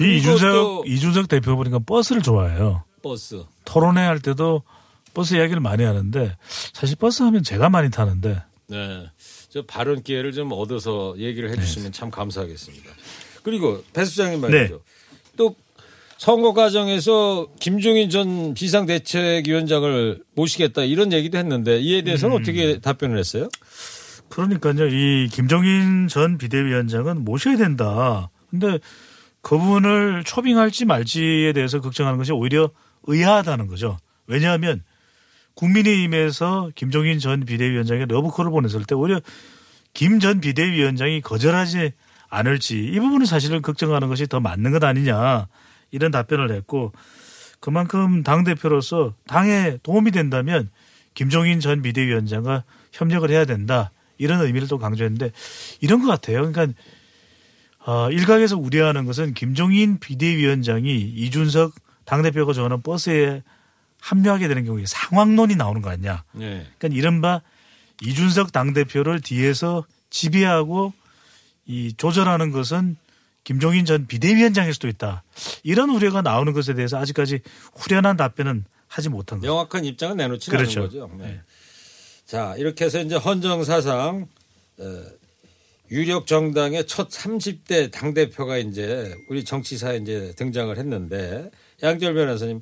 이 0.00 0.16
이준석 0.18 0.52
또- 0.52 0.84
이준석 0.86 1.28
대표 1.28 1.56
보니까 1.56 1.78
버스를 1.78 2.22
좋아해요. 2.22 2.82
버스. 3.02 3.44
토론회 3.64 4.02
할 4.02 4.18
때도 4.18 4.62
버스 5.14 5.34
이야기를 5.34 5.60
많이 5.60 5.84
하는데 5.84 6.36
사실 6.72 6.96
버스 6.96 7.22
하면 7.22 7.42
제가 7.42 7.70
많이 7.70 7.90
타는데 7.90 8.42
네. 8.66 9.10
저 9.48 9.64
발언 9.64 10.02
기회를 10.02 10.32
좀 10.32 10.50
얻어서 10.52 11.14
얘기를 11.16 11.50
해 11.50 11.54
주시면 11.54 11.92
참 11.92 12.10
감사하겠습니다. 12.10 12.90
그리고 13.42 13.82
배 13.92 14.04
수장님 14.04 14.40
말이죠. 14.40 14.74
네. 14.74 14.80
또 15.36 15.54
선거 16.18 16.52
과정에서 16.52 17.48
김종인 17.60 18.08
전 18.10 18.54
비상대책위원장을 18.54 20.22
모시겠다 20.34 20.82
이런 20.82 21.12
얘기도 21.12 21.38
했는데 21.38 21.78
이에 21.80 22.02
대해서는 22.02 22.36
어떻게 22.36 22.78
답변을 22.78 23.18
했어요? 23.18 23.48
그러니까요 24.28 24.86
이 24.86 25.28
김정인 25.28 26.08
전 26.08 26.38
비대위원장은 26.38 27.24
모셔야 27.24 27.56
된다. 27.56 28.30
근데 28.50 28.78
그분을 29.42 30.24
초빙할지 30.24 30.86
말지에 30.86 31.52
대해서 31.52 31.80
걱정하는 31.80 32.18
것이 32.18 32.32
오히려 32.32 32.70
의아하다는 33.04 33.66
거죠. 33.66 33.98
왜냐하면 34.26 34.82
국민의힘에서 35.54 36.70
김종인 36.74 37.18
전 37.18 37.44
비대위원장의 37.44 38.06
러브콜을 38.08 38.50
보냈을 38.50 38.84
때 38.84 38.94
오히려 38.94 39.20
김 39.92 40.18
전 40.18 40.40
비대위원장이 40.40 41.20
거절하지 41.20 41.92
않을지 42.28 42.84
이 42.84 42.98
부분은 42.98 43.26
사실은 43.26 43.62
걱정하는 43.62 44.08
것이 44.08 44.26
더 44.26 44.40
맞는 44.40 44.72
것 44.72 44.82
아니냐 44.82 45.46
이런 45.92 46.10
답변을 46.10 46.50
했고 46.52 46.92
그만큼 47.60 48.22
당 48.22 48.44
대표로서 48.44 49.14
당에 49.26 49.78
도움이 49.82 50.10
된다면 50.10 50.70
김종인 51.14 51.60
전 51.60 51.80
비대위원장과 51.80 52.64
협력을 52.92 53.30
해야 53.30 53.44
된다 53.44 53.92
이런 54.18 54.40
의미를 54.40 54.68
또 54.68 54.78
강조했는데 54.78 55.30
이런 55.80 56.02
것 56.02 56.08
같아요. 56.08 56.50
그러니까 56.50 56.78
어, 57.86 58.10
일각에서 58.10 58.56
우려하는 58.56 59.04
것은 59.04 59.34
김종인 59.34 59.98
비대위원장이 59.98 60.98
이준석 60.98 61.74
당대표가 62.04 62.52
좋아하는 62.52 62.82
버스에 62.82 63.42
합류하게 64.04 64.48
되는 64.48 64.66
경우에 64.66 64.84
상황론이 64.86 65.56
나오는 65.56 65.80
거 65.80 65.88
아니냐. 65.88 66.24
네. 66.32 66.66
그러니까 66.78 66.98
이른바 66.98 67.40
이준석 68.02 68.52
당대표를 68.52 69.22
뒤에서 69.22 69.86
지배하고 70.10 70.92
이 71.64 71.94
조절하는 71.96 72.50
것은 72.50 72.96
김종인 73.44 73.86
전 73.86 74.06
비대위원장일 74.06 74.74
수도 74.74 74.88
있다. 74.88 75.22
이런 75.62 75.88
우려가 75.88 76.20
나오는 76.20 76.52
것에 76.52 76.74
대해서 76.74 76.98
아직까지 76.98 77.40
후련한 77.76 78.18
답변은 78.18 78.66
하지 78.88 79.08
못한 79.08 79.38
거죠. 79.38 79.50
명확한 79.50 79.86
입장은 79.86 80.18
내놓지 80.18 80.50
그렇죠. 80.50 80.80
않은 80.80 80.90
거죠. 80.90 81.10
네. 81.18 81.40
자 82.26 82.54
이렇게 82.58 82.84
해서 82.84 83.00
이제 83.00 83.14
헌정 83.14 83.64
사상 83.64 84.26
어, 84.78 85.02
유력 85.90 86.26
정당의 86.26 86.86
첫 86.86 87.08
30대 87.08 87.90
당 87.90 88.12
대표가 88.12 88.58
이제 88.58 89.14
우리 89.30 89.44
정치사에 89.44 89.96
이제 89.96 90.34
등장을 90.36 90.76
했는데 90.76 91.50
양절 91.82 92.14
변호사님 92.14 92.60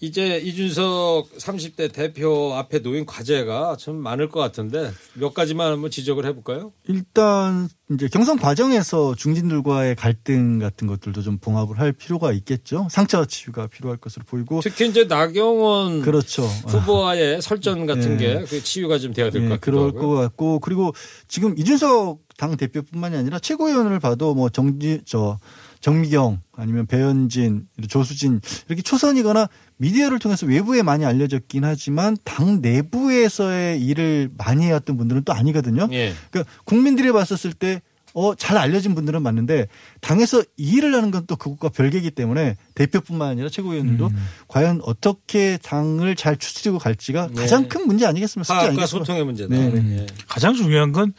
이제 0.00 0.38
이준석 0.38 1.38
30대 1.38 1.92
대표 1.92 2.54
앞에 2.54 2.78
놓인 2.80 3.04
과제가 3.04 3.76
참 3.78 3.96
많을 3.96 4.28
것 4.28 4.38
같은데 4.38 4.92
몇 5.14 5.34
가지만 5.34 5.72
한번 5.72 5.90
지적을 5.90 6.24
해볼까요? 6.26 6.72
일단 6.86 7.68
이제 7.90 8.06
경선 8.06 8.38
과정에서 8.38 9.14
중진들과의 9.16 9.96
갈등 9.96 10.58
같은 10.58 10.86
것들도 10.86 11.22
좀 11.22 11.38
봉합을 11.38 11.78
할 11.80 11.92
필요가 11.92 12.32
있겠죠. 12.32 12.86
상처 12.90 13.24
치유가 13.24 13.66
필요할 13.66 13.96
것으로 13.96 14.24
보이고 14.26 14.60
특히 14.62 14.88
이제 14.88 15.04
나경원 15.04 16.02
그렇죠. 16.02 16.42
후보와의 16.44 17.42
설전 17.42 17.86
같은 17.86 18.18
네. 18.18 18.38
게그 18.38 18.62
치유가 18.62 18.98
좀 18.98 19.12
돼야 19.12 19.30
될것 19.30 19.50
예, 19.50 19.54
같기도 19.56 19.92
그럴. 19.92 19.92
것 19.94 20.08
같고 20.10 20.60
그리고 20.60 20.92
지금 21.26 21.58
이준석 21.58 22.20
당 22.36 22.56
대표뿐만이 22.56 23.16
아니라 23.16 23.40
최고위원을 23.40 23.98
봐도 23.98 24.34
뭐 24.34 24.48
정지 24.48 25.00
저 25.04 25.38
정미경 25.80 26.40
아니면 26.56 26.86
배현진 26.86 27.66
조수진 27.88 28.40
이렇게 28.68 28.82
초선이거나 28.82 29.48
미디어를 29.78 30.18
통해서 30.18 30.46
외부에 30.46 30.82
많이 30.82 31.04
알려졌긴 31.04 31.64
하지만 31.64 32.16
당 32.24 32.60
내부에서의 32.60 33.80
일을 33.80 34.30
많이 34.36 34.66
해왔던 34.66 34.96
분들은 34.96 35.24
또 35.24 35.32
아니거든요. 35.32 35.88
예. 35.92 36.12
그러니까 36.30 36.52
국민들이 36.64 37.10
봤었을 37.12 37.52
때 37.52 37.80
어, 38.14 38.34
잘 38.34 38.56
알려진 38.56 38.94
분들은 38.94 39.22
맞는데 39.22 39.68
당에서 40.00 40.42
이 40.56 40.76
일을 40.76 40.94
하는 40.94 41.10
건 41.12 41.26
또 41.28 41.36
그것과 41.36 41.68
별개이기 41.68 42.10
때문에 42.12 42.56
대표뿐만 42.74 43.28
아니라 43.28 43.48
최고위원들도 43.50 44.06
음. 44.06 44.26
과연 44.48 44.80
어떻게 44.82 45.58
당을 45.62 46.16
잘 46.16 46.36
추스리고 46.36 46.78
갈지가 46.78 47.28
네. 47.28 47.34
가장 47.42 47.68
큰 47.68 47.86
문제 47.86 48.06
아니겠습니까? 48.06 48.52
파악과 48.52 48.68
아니겠습니까? 48.68 49.04
소통의 49.04 49.24
문제다. 49.24 49.54
네, 49.54 49.68
네. 49.70 49.98
예. 49.98 50.06
가장 50.26 50.54
중요한 50.54 50.92
건 50.92 51.12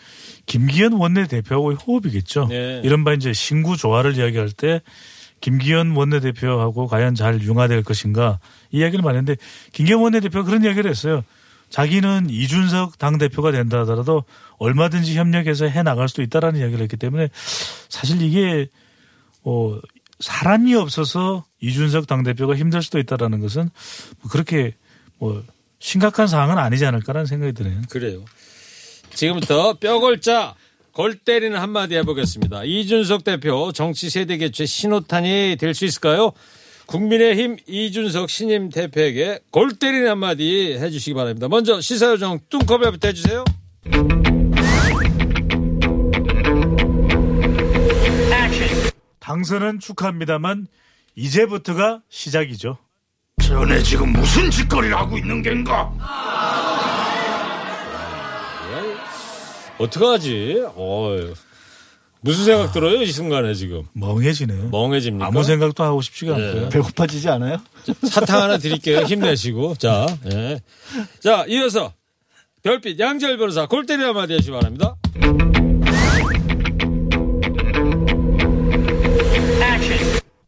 김기현 0.47 0.93
원내대표하고의 0.93 1.77
호흡이겠죠. 1.77 2.47
네. 2.49 2.81
이른바 2.83 3.13
이제 3.13 3.31
신구 3.33 3.77
조화를 3.77 4.17
이야기할 4.17 4.51
때 4.51 4.81
김기현 5.41 5.91
원내대표하고 5.95 6.87
과연 6.87 7.15
잘 7.15 7.41
융화될 7.41 7.83
것인가 7.83 8.39
이 8.71 8.79
이야기를 8.79 9.03
많이 9.03 9.17
했는데 9.17 9.41
김기현 9.73 10.01
원내대표가 10.01 10.45
그런 10.45 10.63
이야기를 10.63 10.89
했어요. 10.89 11.23
자기는 11.69 12.29
이준석 12.29 12.97
당대표가 12.97 13.51
된다 13.51 13.79
하더라도 13.81 14.23
얼마든지 14.57 15.15
협력해서 15.15 15.65
해 15.65 15.83
나갈 15.83 16.09
수도 16.09 16.21
있다라는 16.21 16.59
이야기를 16.59 16.81
했기 16.81 16.97
때문에 16.97 17.29
사실 17.89 18.21
이게 18.21 18.67
어 19.43 19.79
사람이 20.19 20.75
없어서 20.75 21.45
이준석 21.61 22.07
당대표가 22.07 22.55
힘들 22.55 22.81
수도 22.81 22.99
있다라는 22.99 23.39
것은 23.39 23.69
뭐 24.21 24.31
그렇게 24.31 24.73
뭐 25.17 25.43
심각한 25.79 26.27
사항은 26.27 26.57
아니지 26.57 26.85
않을까라는 26.85 27.25
생각이 27.25 27.53
드네요. 27.53 27.81
그래요. 27.89 28.25
지금부터 29.13 29.73
뼈골자 29.73 30.55
골 30.99 31.15
때리는 31.15 31.57
한마디 31.57 31.95
해보겠습니다. 31.95 32.65
이준석 32.65 33.23
대표 33.23 33.71
정치 33.71 34.09
세대 34.09 34.35
개최 34.35 34.65
신호탄이 34.65 35.55
될 35.57 35.73
수 35.73 35.85
있을까요? 35.85 36.33
국민의힘 36.87 37.55
이준석 37.65 38.29
신임 38.29 38.67
대표에게 38.67 39.39
골 39.49 39.71
때리는 39.71 40.09
한마디 40.09 40.73
해주시기 40.77 41.13
바랍니다. 41.13 41.47
먼저 41.47 41.79
시사요정 41.79 42.39
뚱커벨부터 42.49 43.07
해주세요. 43.07 43.45
당선은 49.19 49.79
축하합니다만 49.79 50.67
이제부터가 51.15 52.01
시작이죠. 52.09 52.77
전에 53.41 53.81
지금 53.83 54.11
무슨 54.11 54.51
짓거리를 54.51 54.93
하고 54.97 55.17
있는 55.17 55.41
겐가? 55.41 55.93
어떡하지? 59.79 60.63
어휴. 60.75 61.33
무슨 62.21 62.43
생각 62.43 62.73
들어요 62.73 63.01
이 63.01 63.11
순간에 63.11 63.53
지금 63.53 63.83
멍해지네요. 63.93 64.69
멍해집니까? 64.69 65.25
아무 65.25 65.43
생각도 65.43 65.83
하고 65.85 66.01
싶지가 66.01 66.37
예. 66.39 66.47
않고요. 66.47 66.69
배고파지지 66.69 67.29
않아요? 67.29 67.57
사탕 68.09 68.41
하나 68.41 68.57
드릴게요. 68.57 68.99
힘내시고. 69.05 69.75
자, 69.75 70.05
예. 70.33 70.59
자, 71.21 71.45
이어서 71.47 71.93
별빛 72.61 72.99
양절 72.99 73.37
변호사 73.37 73.67
골때리 73.67 74.03
한마디 74.03 74.33
하시기 74.33 74.51
바랍니다. 74.51 74.95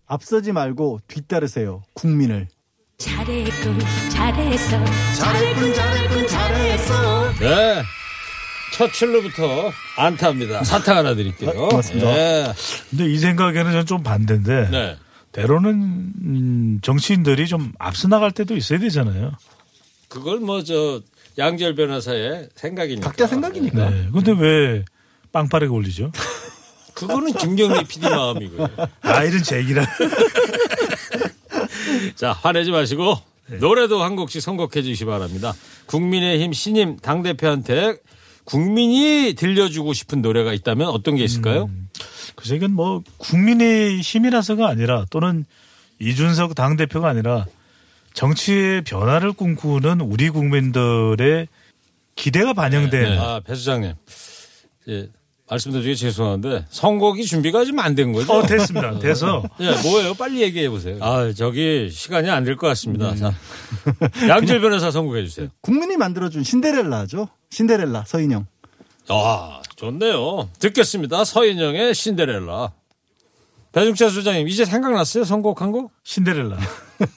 앞서지 0.07 0.51
말고 0.51 0.99
뒤따르세요. 1.07 1.83
국민을. 1.93 2.49
잘했군 2.97 3.79
잘했어 4.09 4.83
잘했군 5.17 5.73
잘했군 5.73 6.27
잘했어. 6.27 7.31
네. 7.39 7.81
첫 8.81 8.91
출루부터 8.93 9.71
안타입니다. 9.95 10.63
사탕 10.63 10.97
하나 10.97 11.13
드릴게요. 11.13 11.51
아, 11.51 11.53
고맙습니다. 11.53 12.17
예. 12.17 12.45
근데 12.89 13.05
이 13.11 13.19
생각에는 13.19 13.71
저는 13.71 13.85
좀 13.85 14.01
반대인데 14.01 14.69
네. 14.71 14.97
때로는 15.33 15.69
음, 16.23 16.79
정치인들이 16.81 17.45
좀 17.47 17.73
앞서 17.77 18.07
나갈 18.07 18.31
때도 18.31 18.57
있어야 18.57 18.79
되잖아요. 18.79 19.33
그걸 20.07 20.39
뭐 20.39 20.63
저 20.63 20.99
양절 21.37 21.75
변호사의 21.75 22.49
생각이니까. 22.55 23.07
각자 23.07 23.27
생각이니까. 23.27 23.87
네. 23.91 24.07
근데 24.11 24.31
왜 24.31 24.83
빵빠르게 25.31 25.71
올리죠? 25.71 26.11
그거는 26.95 27.33
김경래 27.33 27.83
PD 27.83 28.09
마음이고요. 28.09 28.67
아, 29.03 29.23
이런 29.23 29.43
제기라. 29.43 29.85
자, 32.15 32.31
화내지 32.31 32.71
마시고 32.71 33.15
노래도 33.59 34.01
한 34.01 34.15
곡씩 34.15 34.41
선곡해 34.41 34.81
주시기 34.81 35.05
바랍니다. 35.05 35.53
국민의힘 35.85 36.51
신임 36.53 36.97
당대표한테 36.97 37.97
국민이 38.51 39.33
들려주고 39.37 39.93
싶은 39.93 40.21
노래가 40.21 40.51
있다면 40.51 40.89
어떤 40.89 41.15
게 41.15 41.23
있을까요? 41.23 41.69
그래서 42.35 42.53
이건 42.55 42.73
뭐 42.73 43.01
국민의 43.17 44.01
힘이라서가 44.01 44.67
아니라 44.67 45.05
또는 45.09 45.45
이준석 45.99 46.53
당대표가 46.55 47.07
아니라 47.07 47.45
정치의 48.13 48.81
변화를 48.81 49.31
꿈꾸는 49.31 50.01
우리 50.01 50.29
국민들의 50.29 51.47
기대가 52.15 52.51
반영된 52.51 53.03
네. 53.03 53.17
아, 53.17 53.39
배 53.39 53.55
수장님. 53.55 53.93
예, 54.89 55.07
말씀드리기 55.51 55.95
죄송한데 55.97 56.65
선곡이 56.69 57.25
준비가 57.25 57.65
지금 57.65 57.79
안 57.79 57.93
된 57.93 58.13
거죠? 58.13 58.31
어, 58.31 58.41
됐습니다. 58.45 58.97
돼서 58.99 59.43
예, 59.59 59.71
뭐예요? 59.83 60.13
빨리 60.13 60.41
얘기해 60.41 60.69
보세요. 60.69 60.97
아, 61.01 61.33
저기 61.35 61.89
시간이 61.91 62.29
안 62.29 62.45
될 62.45 62.55
것 62.55 62.67
같습니다. 62.67 63.13
자, 63.15 63.33
양질 64.29 64.61
변호사 64.61 64.91
선곡해 64.91 65.25
주세요. 65.25 65.49
국민이 65.61 65.97
만들어준 65.97 66.43
신데렐라죠. 66.43 67.27
신데렐라 67.49 68.05
서인영. 68.07 68.47
아, 69.09 69.61
좋네요. 69.75 70.49
듣겠습니다. 70.59 71.25
서인영의 71.25 71.93
신데렐라. 71.95 72.71
배중찬 73.73 74.09
소장님, 74.09 74.47
이제 74.47 74.63
생각났어요? 74.65 75.23
선곡한 75.25 75.71
거? 75.73 75.89
신데렐라. 76.03 76.57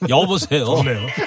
여보세요. 0.09 0.65
좋네요. 0.65 1.07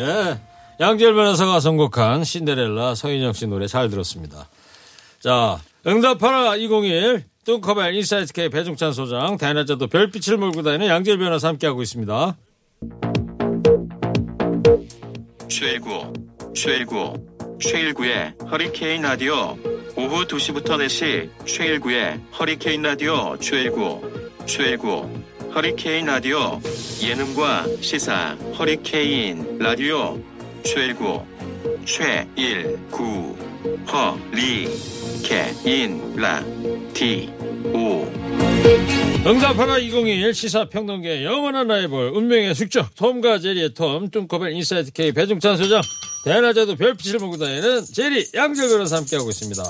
예. 0.00 0.40
양지열 0.80 1.14
변호사가 1.14 1.60
선곡한 1.60 2.24
신데렐라 2.24 2.94
서인영 2.94 3.34
씨 3.34 3.46
노래 3.46 3.66
잘 3.66 3.90
들었습니다. 3.90 4.48
자, 5.20 5.60
응답하라 5.86 6.56
201 6.56 7.24
뚱커벨 7.44 7.94
인사이트 7.94 8.32
K 8.32 8.48
배종찬 8.48 8.94
소장 8.94 9.36
대낮에도 9.36 9.88
별빛을 9.88 10.38
몰고 10.38 10.62
다니는 10.62 10.86
양지열 10.86 11.18
변호사 11.18 11.48
함께하고 11.48 11.82
있습니다. 11.82 12.36
최일구, 15.50 16.12
최일구, 16.54 17.26
최일구의 17.60 18.34
허리케인 18.50 19.02
라디오. 19.02 19.58
오후 19.96 20.24
2시부터 20.24 20.78
4시 20.86 21.28
최일구의 21.44 22.20
허리케인 22.38 22.82
라디오 22.82 23.36
최일구, 23.38 24.00
최일구, 24.46 25.10
허리케인 25.52 26.06
라디오. 26.06 26.60
예능과 27.02 27.66
시사 27.80 28.36
허리케인 28.56 29.58
라디오 29.58 30.22
최일구, 30.62 31.26
최일구, 31.84 33.36
허리케인 34.32 36.14
라디 36.16 37.39
오. 37.74 38.06
응답하라 39.26 39.78
2021 39.78 40.32
시사평론계 40.34 41.24
영원한 41.24 41.66
라이벌 41.68 42.10
운명의 42.14 42.54
숙적 42.54 42.94
톰과 42.94 43.38
제리의 43.38 43.74
톰 43.74 44.10
뚱커벨 44.10 44.52
인사이트 44.52 44.92
K 44.92 45.12
배종찬 45.12 45.56
소장 45.56 45.80
대낮에도 46.24 46.74
별빛을 46.76 47.18
몰고 47.18 47.36
다니는 47.36 47.84
제리 47.92 48.26
양질 48.34 48.68
변호사 48.68 48.96
함께하고 48.96 49.28
있습니다. 49.30 49.62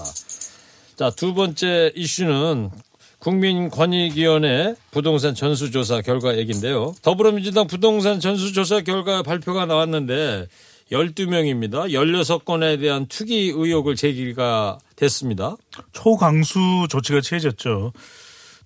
자 0.96 1.10
두 1.10 1.34
번째 1.34 1.92
이슈는 1.96 2.70
국민권익위원회 3.18 4.74
부동산 4.90 5.34
전수조사 5.34 6.00
결과 6.02 6.36
얘기인데요. 6.38 6.94
더불어민주당 7.02 7.66
부동산 7.66 8.20
전수조사 8.20 8.80
결과 8.82 9.22
발표가 9.22 9.66
나왔는데 9.66 10.46
12명입니다. 10.90 11.90
16건에 11.90 12.80
대한 12.80 13.06
투기 13.06 13.52
의혹을 13.54 13.96
제기가 13.96 14.78
됐습니다. 14.96 15.56
초강수 15.92 16.88
조치가 16.88 17.20
취해졌죠. 17.20 17.92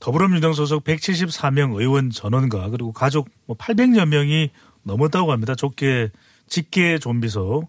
더불어민주당 0.01 0.53
소속 0.53 0.85
174명 0.85 1.79
의원 1.79 2.11
전원과 2.11 2.71
그리고 2.71 2.93
가족 2.93 3.29
뭐 3.47 3.57
800여 3.57 4.07
명이 4.07 4.51
넘었다고 4.83 5.33
합니다. 5.33 5.55
좁게 5.55 6.11
직계 6.49 6.99
좀비소 6.99 7.69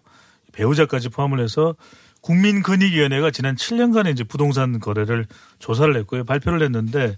배우자까지 0.52 1.08
포함을 1.10 1.40
해서 1.40 1.74
국민권익위원회가 2.22 3.30
지난 3.30 3.54
7년간의 3.54 4.12
이제 4.12 4.24
부동산 4.24 4.80
거래를 4.80 5.26
조사를 5.58 5.96
했고요. 5.96 6.24
발표를 6.24 6.62
했는데 6.62 7.14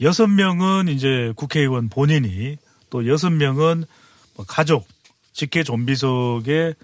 여섯 0.00 0.26
명은 0.28 0.88
이제 0.88 1.32
국회의원 1.36 1.88
본인이 1.88 2.56
또 2.88 3.06
여섯 3.08 3.30
명은 3.30 3.84
뭐 4.34 4.44
가족 4.46 4.86
직계 5.32 5.62
좀비 5.62 5.96
속의 5.96 6.74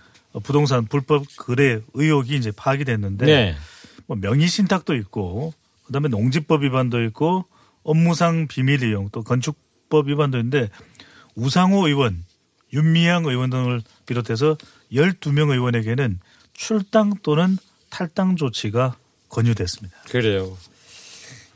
부동산 0.42 0.87
불법 0.87 1.24
거래 1.37 1.80
의혹이 1.94 2.37
이제 2.37 2.50
파악이 2.50 2.84
됐는데 2.84 3.26
네. 3.26 3.56
뭐 4.06 4.16
명의 4.16 4.48
신탁도 4.48 4.94
있고 4.96 5.52
그다음에 5.84 6.08
농지법 6.08 6.62
위반도 6.62 7.02
있고 7.04 7.46
업무상 7.82 8.46
비밀 8.46 8.82
이용 8.82 9.08
또 9.11 9.22
건축법 9.22 10.08
위반도 10.08 10.38
있는데 10.38 10.68
우상호 11.34 11.87
의원, 11.87 12.24
윤미향 12.72 13.26
의원 13.26 13.50
등을 13.50 13.82
비롯해서 14.06 14.56
12명 14.92 15.50
의원에게는 15.50 16.18
출당 16.52 17.14
또는 17.22 17.56
탈당 17.90 18.37
조치가 18.37 18.96
권유됐습니다. 19.28 19.96
그래요. 20.08 20.56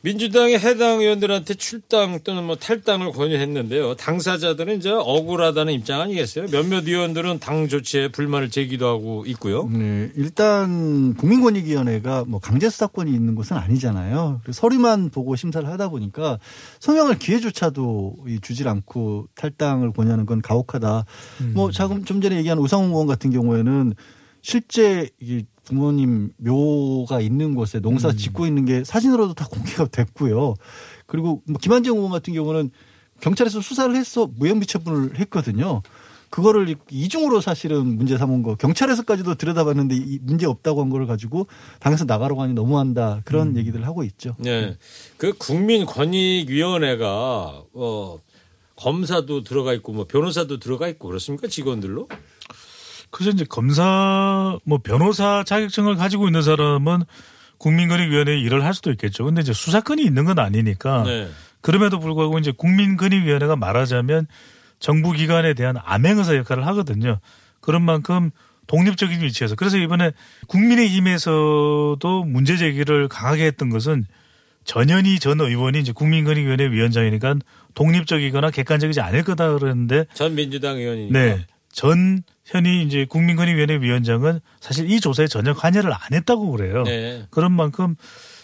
민주당의 0.03 0.59
해당 0.59 1.01
의원들한테 1.01 1.55
출당 1.55 2.19
또는 2.25 2.45
뭐 2.45 2.57
탈당을 2.57 3.13
권유했는데요. 3.13 3.95
당사자들은 3.95 4.79
이제 4.79 4.91
억울하다는 4.91 5.73
입장 5.73 6.01
아니겠어요? 6.01 6.47
몇몇 6.49 6.87
의원들은 6.87 7.39
당 7.39 7.69
조치에 7.69 8.09
불만을 8.09 8.51
제기도 8.51 8.89
하고 8.89 9.25
있고요. 9.27 9.69
네, 9.69 10.11
일단 10.17 11.15
국민권익위원회가 11.15 12.25
뭐 12.27 12.41
강제 12.41 12.69
수사권이 12.69 13.13
있는 13.13 13.37
곳은 13.37 13.57
아니잖아요. 13.57 14.41
서류만 14.51 15.11
보고 15.11 15.37
심사를 15.37 15.67
하다 15.69 15.89
보니까 15.89 16.39
소명할 16.81 17.19
기회조차도 17.19 18.17
이 18.27 18.41
주질 18.41 18.67
않고 18.67 19.29
탈당을 19.37 19.93
권유하는 19.93 20.27
건 20.27 20.43
가혹하다. 20.43 21.05
뭐 21.55 21.71
자금 21.71 22.05
좀 22.05 22.21
전에 22.21 22.37
얘기한 22.37 22.59
우상훈 22.59 22.91
의원 22.91 23.07
같은 23.07 23.31
경우에는 23.31 23.95
실제 24.43 25.09
이 25.21 25.45
부모님 25.65 26.33
묘가 26.39 27.21
있는 27.21 27.55
곳에 27.55 27.81
농사 27.81 28.13
짓고 28.13 28.47
있는 28.47 28.65
게 28.65 28.83
사진으로도 28.85 29.35
다 29.35 29.47
공개가 29.47 29.87
됐고요. 29.87 30.55
그리고 31.07 31.43
뭐 31.47 31.59
김한정 31.61 31.97
의원 31.97 32.11
같은 32.11 32.35
경우는 32.35 32.71
경찰에서 33.21 33.61
수사를 33.61 33.95
해서 33.95 34.29
무혐의 34.35 34.67
처분을 34.67 35.21
했거든요. 35.21 35.83
그거를 36.31 36.75
이중으로 36.91 37.43
사실은 37.43 37.99
문제 37.99 38.17
삼은 38.17 38.43
거 38.43 38.55
경찰에서까지도 38.55 39.35
들여다봤는데 39.35 39.95
이 39.95 40.19
문제 40.23 40.47
없다고 40.47 40.81
한 40.81 40.89
거를 40.89 41.07
가지고 41.07 41.47
당에서 41.79 42.07
나가라고 42.07 42.41
하니 42.41 42.55
너무한다 42.55 43.21
그런 43.27 43.55
얘기들을 43.57 43.87
하고 43.87 44.03
있죠. 44.05 44.35
네. 44.39 44.79
그 45.19 45.35
국민권익위원회가 45.35 47.65
어 47.75 48.19
검사도 48.77 49.45
들어가 49.45 49.75
있고 49.75 49.93
뭐 49.93 50.07
변호사도 50.07 50.59
들어가 50.59 50.89
있고 50.89 51.09
그렇습니까? 51.09 51.49
직원들로? 51.49 52.09
그래서 53.13 53.31
이제 53.31 53.45
검사 53.49 54.59
뭐 54.65 54.79
변호사 54.79 55.45
자격증을 55.45 55.97
가지고 55.97 56.27
있는 56.27 56.43
사람은 56.43 57.05
국민권익위원회 57.59 58.39
일을 58.41 58.65
할 58.65 58.75
수도 58.75 58.91
있겠죠. 58.91 59.25
근데 59.25 59.43
이제 59.43 59.53
수사권이 59.53 60.03
있는 60.03 60.25
건 60.25 60.41
아니니까 60.41 61.05
네. 61.05 61.29
그럼에도 61.61 62.01
불구하고 62.01 62.39
이제 62.39 62.53
국민권익위원회가 62.57 63.55
말하자면 63.55 64.27
정부 64.81 65.13
기관에 65.13 65.55
대한 65.55 65.77
암행의사 65.85 66.35
역할을 66.37 66.67
하거든요. 66.69 67.21
그런 67.61 67.83
만큼 67.83 68.31
독립적인 68.67 69.23
위치에서 69.23 69.55
그래서 69.55 69.77
이번에 69.77 70.13
국민의힘에서도 70.49 72.25
문제 72.25 72.57
제기를 72.57 73.09
강하게 73.09 73.45
했던 73.45 73.69
것은 73.71 74.07
전현희 74.65 75.19
전 75.19 75.41
의원이 75.41 75.81
이제 75.81 75.93
국민권익위원회 75.93 76.71
위원장이니까 76.71 77.37
독립적이거나 77.75 78.51
객관적이지 78.51 79.01
않을 79.01 79.23
거다 79.25 79.53
그랬는데 79.59 80.07
전 80.15 80.35
민주당 80.35 80.79
의원이니까. 80.79 81.19
네. 81.19 81.47
전 81.73 82.23
현이 82.45 82.83
이제 82.85 83.07
국민권익위원회 83.07 83.81
위원장은 83.81 84.41
사실 84.61 84.91
이 84.91 85.01
조사에 85.01 85.27
전혀 85.27 85.55
관여를 85.55 85.93
안 85.93 86.01
했다고 86.13 86.51
그래요. 86.51 86.85
네. 86.85 87.27
그런 87.31 87.53
만큼 87.53 87.97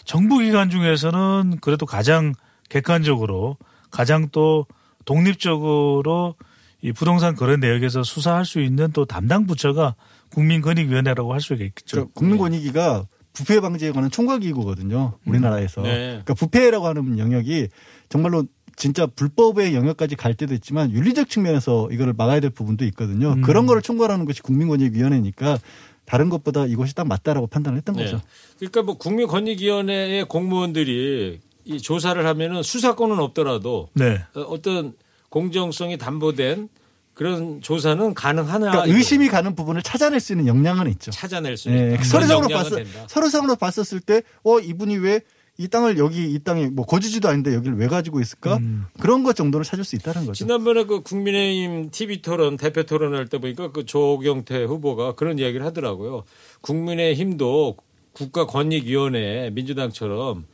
정부 0.03 0.39
기관 0.39 0.69
중에서는 0.69 1.59
그래도 1.61 1.85
가장 1.85 2.33
객관적으로 2.69 3.57
가장 3.91 4.29
또 4.31 4.65
독립적으로 5.05 6.35
이 6.81 6.91
부동산 6.91 7.35
거래 7.35 7.57
내역에서 7.57 8.03
수사할 8.03 8.45
수 8.45 8.61
있는 8.61 8.91
또 8.91 9.05
담당 9.05 9.45
부처가 9.45 9.95
국민권익위원회라고 10.31 11.33
할 11.33 11.41
수가 11.41 11.63
있겠죠. 11.63 11.95
그러니까 11.95 12.13
국민권익위가 12.15 13.07
부패 13.33 13.59
방지에 13.59 13.91
관한 13.91 14.09
총괄기구거든요. 14.09 15.17
우리나라에서. 15.25 15.81
네. 15.81 16.07
그러니까 16.07 16.33
부패라고 16.33 16.87
하는 16.87 17.19
영역이 17.19 17.69
정말로 18.09 18.45
진짜 18.79 19.05
불법의 19.05 19.75
영역까지 19.75 20.15
갈 20.15 20.33
때도 20.33 20.53
있지만 20.53 20.91
윤리적 20.91 21.29
측면에서 21.29 21.89
이거를 21.91 22.13
막아야 22.13 22.39
될 22.39 22.49
부분도 22.49 22.85
있거든요. 22.85 23.33
음. 23.33 23.41
그런 23.41 23.65
거를 23.65 23.81
총괄하는 23.81 24.23
것이 24.23 24.41
국민권익위원회니까 24.41 25.59
다른 26.05 26.29
것보다 26.29 26.65
이것이 26.65 26.95
딱 26.95 27.05
맞다라고 27.05 27.47
판단을 27.47 27.77
했던 27.77 27.95
네. 27.95 28.05
거죠. 28.05 28.21
그러니까 28.57 28.81
뭐 28.81 28.97
국민권익위원회의 28.97 30.23
공무원들이 30.25 31.41
이 31.65 31.81
조사를 31.81 32.25
하면은 32.25 32.63
수사권은 32.63 33.19
없더라도 33.19 33.89
네. 33.93 34.23
어, 34.33 34.41
어떤 34.43 34.93
공정성이 35.27 35.97
담보된 35.97 36.69
그런 37.13 37.61
조사는 37.61 38.13
가능하냐 38.13 38.71
그러니까. 38.71 38.97
의심이 38.97 39.27
가는 39.27 39.55
부분을 39.55 39.81
찾아낼 39.81 40.21
수 40.21 40.31
있는 40.31 40.47
역량은 40.47 40.89
있죠. 40.91 41.11
찾아낼 41.11 41.57
수 41.57 41.69
네. 41.69 41.77
있는 41.77 42.01
서류상으로 42.01 42.47
그런 42.47 42.63
봤 42.63 42.65
역량은 42.71 42.83
된다. 42.85 43.07
서류상으로 43.09 43.55
봤었을 43.57 43.99
때, 43.99 44.23
어 44.43 44.61
이분이 44.61 44.97
왜 44.99 45.19
이 45.59 45.67
땅을 45.67 45.97
여기 45.97 46.31
이 46.31 46.39
땅에 46.39 46.67
뭐 46.67 46.85
거주지도 46.85 47.27
아닌데 47.27 47.53
여기를 47.53 47.77
왜 47.77 47.87
가지고 47.87 48.21
있을까? 48.21 48.55
음. 48.57 48.85
그런 48.97 49.23
것 49.23 49.35
정도는 49.35 49.65
찾을 49.65 49.83
수 49.83 49.97
있다는 49.97 50.21
거죠. 50.21 50.33
지난번에 50.33 50.85
그 50.85 51.01
국민의힘 51.01 51.91
TV 51.91 52.21
토론 52.21 52.55
대표 52.55 52.83
토론할 52.83 53.27
때 53.27 53.39
보니까 53.39 53.73
그 53.73 53.85
조경태 53.85 54.63
후보가 54.63 55.15
그런 55.15 55.37
이야기를 55.37 55.65
하더라고요. 55.65 56.23
국민의힘도 56.61 57.75
국가 58.13 58.47
권익위원회 58.47 59.49
민주당처럼 59.49 60.45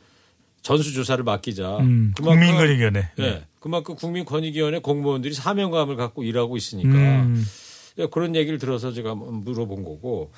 전수조사를 0.62 1.22
맡기자. 1.22 1.78
음, 1.78 2.12
국민권익위원회. 2.16 3.10
네. 3.16 3.44
그만큼 3.60 3.94
국민권익위원회 3.94 4.80
공무원들이 4.80 5.34
사명감을 5.34 5.94
갖고 5.94 6.24
일하고 6.24 6.56
있으니까 6.56 6.90
음. 6.90 7.44
예, 7.98 8.06
그런 8.06 8.34
얘기를 8.34 8.58
들어서 8.58 8.92
제가 8.92 9.10
한번 9.10 9.44
물어본 9.44 9.84
거고. 9.84 10.32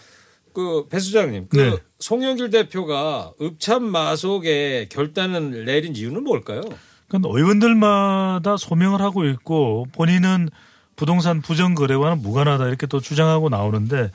그 0.59 0.89
배 0.89 0.99
수장님, 0.99 1.47
그 1.49 1.57
네. 1.57 1.77
송영길 2.01 2.51
대표가 2.51 3.31
읍참 3.41 3.85
마속에 3.85 4.89
결단을 4.91 5.65
내린 5.65 5.95
이유는 5.95 6.25
뭘까요? 6.25 6.63
그러니까 7.07 7.31
의원들마다 7.33 8.57
소명을 8.57 9.01
하고 9.01 9.25
있고 9.27 9.87
본인은 9.93 10.49
부동산 10.97 11.43
부정 11.43 11.77
거래와는 11.77 12.23
무관하다 12.23 12.67
이렇게 12.67 12.89
또 12.89 12.99
주장하고 12.99 13.51
나오는데 13.51 14.11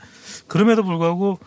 그럼에도 0.46 0.84
불구하고 0.84 1.38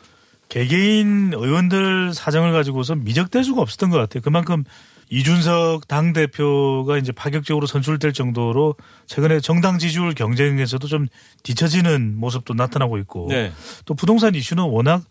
개개인 0.49 1.31
의원들 1.35 2.15
사정을 2.15 2.51
가지고서 2.51 2.95
미적될 2.95 3.43
수가 3.43 3.61
없었던 3.61 3.91
것 3.91 3.97
같아요. 3.97 4.23
그만큼 4.23 4.63
이준석 5.09 5.87
당 5.87 6.13
대표가 6.13 6.97
이제 6.97 7.11
파격적으로 7.11 7.65
선출될 7.65 8.13
정도로 8.13 8.75
최근에 9.05 9.39
정당 9.39 9.77
지지율 9.77 10.13
경쟁에서도 10.13 10.85
좀 10.87 11.07
뒤처지는 11.43 12.17
모습도 12.17 12.53
나타나고 12.53 12.97
있고 12.99 13.27
네. 13.29 13.51
또 13.85 13.93
부동산 13.93 14.35
이슈는 14.35 14.63
워낙 14.65 15.03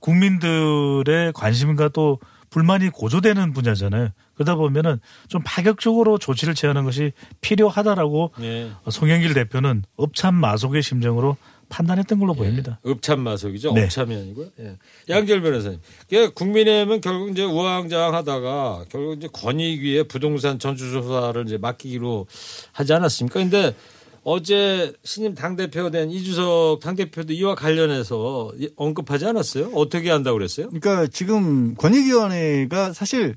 국민들의 0.00 1.32
관심과 1.34 1.88
또 1.88 2.18
불만이 2.50 2.90
고조되는 2.90 3.52
분야잖아요. 3.52 4.10
그러다 4.34 4.54
보면은 4.54 5.00
좀 5.28 5.42
파격적으로 5.44 6.18
조치를 6.18 6.54
취하는 6.54 6.84
것이 6.84 7.12
필요하다라고 7.40 8.32
네. 8.38 8.70
송영길 8.88 9.34
대표는 9.34 9.82
업참 9.96 10.34
마속의 10.34 10.82
심정으로 10.82 11.36
판단했던 11.68 12.18
걸로 12.18 12.34
보입니다. 12.34 12.78
읍참 12.86 13.20
마속이죠. 13.20 13.72
네. 13.72 13.84
업참이 13.84 14.14
아니고요. 14.14 14.48
예. 14.60 14.76
양절 15.08 15.40
변호사님. 15.42 15.80
그 16.10 16.32
국민의힘은 16.32 17.00
결국 17.00 17.30
이제 17.30 17.44
우왕좌왕하다가 17.44 18.84
결국 18.90 19.16
이제 19.16 19.28
권익위에 19.32 20.04
부동산 20.04 20.58
전수조사를 20.58 21.44
이제 21.46 21.58
맡기기로 21.58 22.26
하지 22.72 22.92
않았습니까? 22.92 23.40
근데 23.40 23.74
어제 24.22 24.92
신임 25.04 25.34
당 25.34 25.54
대표 25.56 25.90
된 25.90 26.10
이주석 26.10 26.80
당 26.80 26.94
대표도 26.96 27.32
이와 27.34 27.54
관련해서 27.54 28.52
이- 28.58 28.70
언급하지 28.76 29.26
않았어요? 29.26 29.70
어떻게 29.74 30.10
한다고 30.10 30.38
그랬어요? 30.38 30.70
그러니까 30.70 31.06
지금 31.08 31.74
권익위원회가 31.74 32.92
사실 32.94 33.34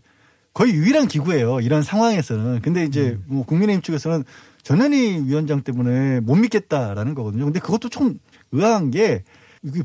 거의 0.54 0.74
유일한 0.74 1.08
기구예요. 1.08 1.60
이런 1.60 1.84
상황에서는. 1.84 2.62
근데 2.62 2.84
이제 2.86 3.18
뭐 3.28 3.46
국민의힘 3.46 3.82
측에서는 3.84 4.24
전현희 4.68 5.24
위원장 5.28 5.62
때문에 5.62 6.20
못 6.20 6.36
믿겠다라는 6.36 7.16
거거든요. 7.16 7.46
근데 7.46 7.62
그것도 7.62 7.88
좀 7.88 8.20
의아한 8.52 8.92
게 8.92 9.24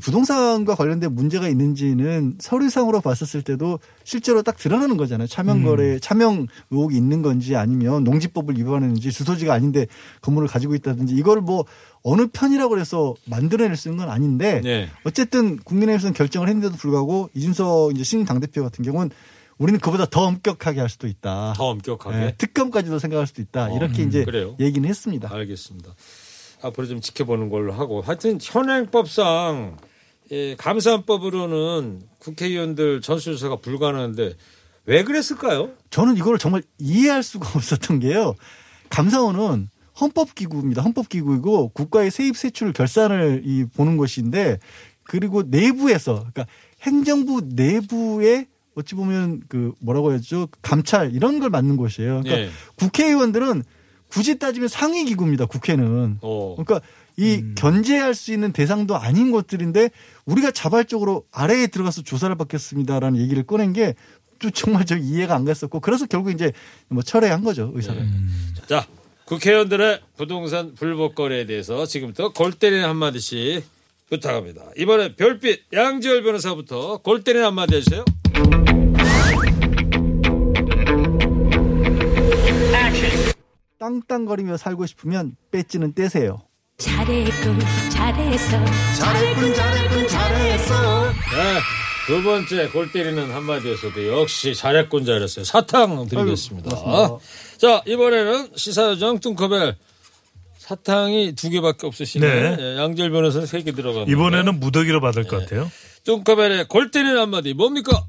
부동산과 0.01 0.75
관련된 0.75 1.15
문제가 1.15 1.47
있는지는 1.47 2.35
서류상으로 2.39 2.99
봤었을 2.99 3.43
때도 3.43 3.79
실제로 4.03 4.43
딱 4.43 4.57
드러나는 4.57 4.97
거잖아요. 4.97 5.27
차명 5.27 5.63
거래, 5.63 5.99
차명 5.99 6.47
의혹이 6.69 6.97
있는 6.97 7.21
건지 7.21 7.55
아니면 7.55 8.03
농지법을 8.03 8.57
위반했는지 8.57 9.09
주소지가 9.13 9.53
아닌데 9.53 9.87
건물을 10.21 10.49
가지고 10.49 10.75
있다든지 10.75 11.15
이걸 11.15 11.39
뭐 11.39 11.63
어느 12.01 12.27
편이라고 12.27 12.77
해서 12.77 13.15
만들어낼 13.25 13.77
수 13.77 13.87
있는 13.87 14.03
건 14.03 14.13
아닌데 14.13 14.59
네. 14.65 14.89
어쨌든 15.05 15.55
국민의힘에서는 15.59 16.13
결정을 16.13 16.49
했는데도 16.49 16.75
불구하고 16.75 17.29
이준석 17.33 17.93
이제 17.93 18.03
신임 18.03 18.25
당대표 18.25 18.63
같은 18.63 18.83
경우는 18.83 19.11
우리는 19.57 19.79
그보다 19.79 20.05
더 20.05 20.21
엄격하게 20.23 20.79
할 20.79 20.89
수도 20.89 21.07
있다. 21.07 21.53
더 21.55 21.65
엄격하게. 21.69 22.17
예, 22.17 22.35
특검까지도 22.37 22.99
생각할 22.99 23.27
수도 23.27 23.41
있다. 23.41 23.71
어, 23.71 23.75
이렇게 23.75 24.03
음, 24.03 24.07
이제 24.07 24.25
그래요? 24.25 24.55
얘기는 24.59 24.87
했습니다. 24.87 25.29
알겠습니다. 25.31 25.93
앞으로 26.61 26.87
좀 26.87 27.01
지켜보는 27.01 27.49
걸로 27.49 27.73
하고 27.73 28.01
하여튼 28.01 28.39
현행법상 28.41 29.77
예, 30.31 30.55
감사법으로는 30.55 32.03
국회의원들 32.19 33.01
전수조사가 33.01 33.57
불가능한데 33.57 34.33
왜 34.85 35.03
그랬을까요? 35.03 35.71
저는 35.89 36.17
이걸 36.17 36.37
정말 36.37 36.63
이해할 36.79 37.21
수가 37.23 37.49
없었던 37.55 37.99
게요. 37.99 38.35
감사원은 38.89 39.69
헌법기구입니다. 39.99 40.81
헌법기구이고 40.81 41.69
국가의 41.69 42.09
세입 42.09 42.35
세출 42.37 42.73
결산을 42.73 43.43
이 43.45 43.65
보는 43.65 43.97
것인데 43.97 44.57
그리고 45.03 45.43
내부에서 45.43 46.15
그러니까 46.15 46.45
행정부 46.81 47.41
내부에 47.45 48.47
어찌 48.75 48.95
보면 48.95 49.41
그 49.47 49.73
뭐라고 49.79 50.11
해야죠 50.11 50.47
감찰 50.61 51.13
이런 51.13 51.39
걸 51.39 51.49
맡는 51.49 51.77
곳이에요. 51.77 52.21
그러니까 52.23 52.39
예. 52.39 52.49
국회의원들은 52.75 53.63
굳이 54.09 54.37
따지면 54.37 54.67
상위 54.67 55.05
기구입니다. 55.05 55.45
국회는. 55.45 56.19
어. 56.21 56.55
그러니까 56.55 56.85
이 57.17 57.43
견제할 57.55 58.13
수 58.13 58.31
있는 58.31 58.51
대상도 58.51 58.95
아닌 58.95 59.31
것들인데 59.31 59.89
우리가 60.25 60.51
자발적으로 60.51 61.25
아래에 61.31 61.67
들어가서 61.67 62.03
조사를 62.03 62.35
받겠습니다라는 62.35 63.19
얘기를 63.19 63.43
꺼낸 63.43 63.73
게또 63.73 64.51
정말 64.53 64.85
저 64.85 64.97
이해가 64.97 65.35
안 65.35 65.45
갔었고 65.45 65.79
그래서 65.79 66.05
결국 66.05 66.31
이제 66.31 66.51
뭐 66.89 67.03
철회한 67.03 67.43
거죠 67.43 67.71
의사를. 67.73 68.07
자, 68.67 68.87
국회의원들의 69.25 70.01
부동산 70.17 70.73
불법 70.75 71.15
거래에 71.15 71.45
대해서 71.45 71.85
지금부터 71.85 72.33
골 72.33 72.51
때리는 72.53 72.83
한마디씩 72.83 73.63
부탁합니다. 74.09 74.63
이번에 74.77 75.15
별빛 75.15 75.73
양지열 75.73 76.23
변호사부터 76.23 76.97
골 76.97 77.23
때리는 77.23 77.45
한마디 77.45 77.75
해주세요. 77.75 78.05
땅땅거리며 83.87 84.55
살고 84.55 84.85
싶으면 84.85 85.35
배지는 85.51 85.93
떼세요. 85.93 86.37
잘했군 86.77 87.59
잘했어 87.91 88.65
잘했군 88.97 89.53
잘했군 89.53 90.07
잘했어. 90.07 91.03
네, 91.11 91.59
두 92.07 92.23
번째 92.23 92.69
골 92.69 92.89
때리는 92.93 93.29
한마디에서도 93.29 94.07
역시 94.21 94.55
잘했군 94.55 95.03
잘했어요. 95.03 95.43
사탕 95.43 96.07
드리겠습니다. 96.07 96.73
고맙습니다. 96.77 97.17
자, 97.57 97.83
이번에는 97.85 98.51
시사요정 98.55 99.19
뚱커벨 99.19 99.75
사탕이 100.59 101.33
두 101.35 101.49
개밖에 101.49 101.85
없으시네. 101.85 102.55
네. 102.55 102.57
예, 102.57 102.77
양지열 102.77 103.11
변호사는 103.11 103.45
세 103.47 103.61
개 103.63 103.73
들어갑니다. 103.73 104.09
이번에는 104.09 104.61
무더기로 104.61 105.01
받을 105.01 105.25
것 105.25 105.41
같아요. 105.41 105.69
뚱커벨의 106.05 106.69
골 106.69 106.89
때리는 106.89 107.17
한마디 107.17 107.53
뭡니까? 107.53 108.05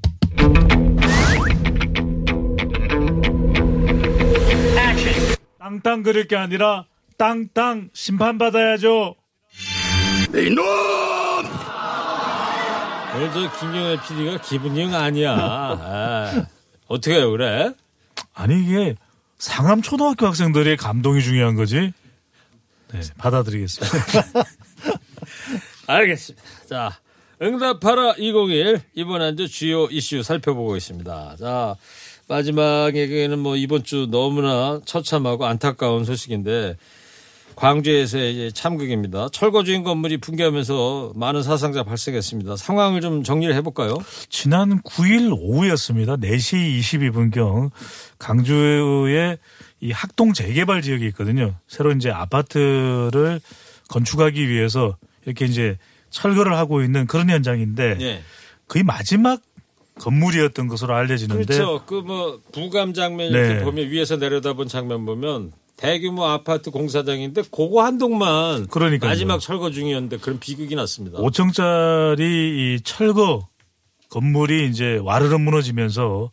땅땅 5.64 6.02
그릴 6.02 6.28
게 6.28 6.36
아니라 6.36 6.84
땅땅 7.16 7.88
심판받아야죠. 7.94 9.14
이놈! 10.34 10.62
오늘 13.16 13.32
저 13.32 13.58
김경애 13.58 13.96
PD가 14.06 14.42
기분이 14.42 14.78
영 14.82 14.94
아니야. 14.94 15.32
아, 15.34 16.46
어떻게 16.86 17.14
해요, 17.16 17.30
그래? 17.30 17.72
아니 18.34 18.62
이게 18.62 18.94
상암 19.38 19.80
초등학교 19.80 20.26
학생들의 20.26 20.76
감동이 20.76 21.22
중요한 21.22 21.54
거지. 21.54 21.92
네, 22.92 23.00
받아드리겠습니다. 23.16 24.44
알겠습니다. 25.86 26.44
자, 26.68 26.98
응답하라 27.40 28.16
201 28.18 28.82
이번 28.94 29.22
한 29.22 29.36
주 29.36 29.48
주요 29.48 29.86
이슈 29.86 30.22
살펴보고 30.22 30.76
있습니다. 30.76 31.36
자, 31.40 31.76
마지막에는 32.28 33.38
뭐 33.38 33.56
이번 33.56 33.84
주 33.84 34.08
너무나 34.10 34.80
처참하고 34.84 35.46
안타까운 35.46 36.04
소식인데 36.04 36.76
광주에서의 37.56 38.32
이제 38.32 38.50
참극입니다. 38.52 39.28
철거 39.32 39.62
중인 39.62 39.84
건물이 39.84 40.18
붕괴하면서 40.18 41.12
많은 41.14 41.42
사상자 41.42 41.84
발생했습니다. 41.84 42.56
상황을 42.56 43.00
좀 43.00 43.22
정리를 43.22 43.54
해볼까요? 43.54 43.96
지난 44.28 44.80
9일 44.82 45.32
오후였습니다. 45.32 46.16
4시 46.16 46.80
22분경 46.80 47.70
강주의 48.18 49.38
이 49.80 49.92
학동 49.92 50.32
재개발 50.32 50.82
지역이 50.82 51.06
있거든요. 51.08 51.54
새로 51.68 51.92
이제 51.92 52.10
아파트를 52.10 53.40
건축하기 53.88 54.48
위해서 54.48 54.96
이렇게 55.24 55.44
이제 55.44 55.78
철거를 56.10 56.56
하고 56.56 56.82
있는 56.82 57.06
그런 57.06 57.30
현장인데 57.30 57.98
예. 58.00 58.22
거의 58.66 58.82
마지막 58.82 59.40
건물이었던 60.00 60.68
것으로 60.68 60.94
알려지는데 60.94 61.44
그렇죠. 61.44 61.84
그 61.86 62.00
뭐 62.02 62.40
부감 62.52 62.92
장면 62.94 63.32
네. 63.32 63.38
이렇게 63.38 63.64
보면 63.64 63.88
위에서 63.88 64.16
내려다본 64.16 64.68
장면 64.68 65.04
보면 65.06 65.52
대규모 65.76 66.24
아파트 66.26 66.70
공사장인데 66.70 67.42
그거 67.50 67.82
한 67.84 67.98
동만 67.98 68.66
그러니까요. 68.68 69.08
마지막 69.10 69.40
철거 69.40 69.70
중이었는데 69.70 70.18
그런 70.18 70.38
비극이 70.38 70.74
났습니다. 70.74 71.18
5층짜리 71.18 72.20
이 72.20 72.80
철거 72.84 73.48
건물이 74.10 74.68
이제 74.68 74.98
와르르 75.02 75.36
무너지면서 75.38 76.30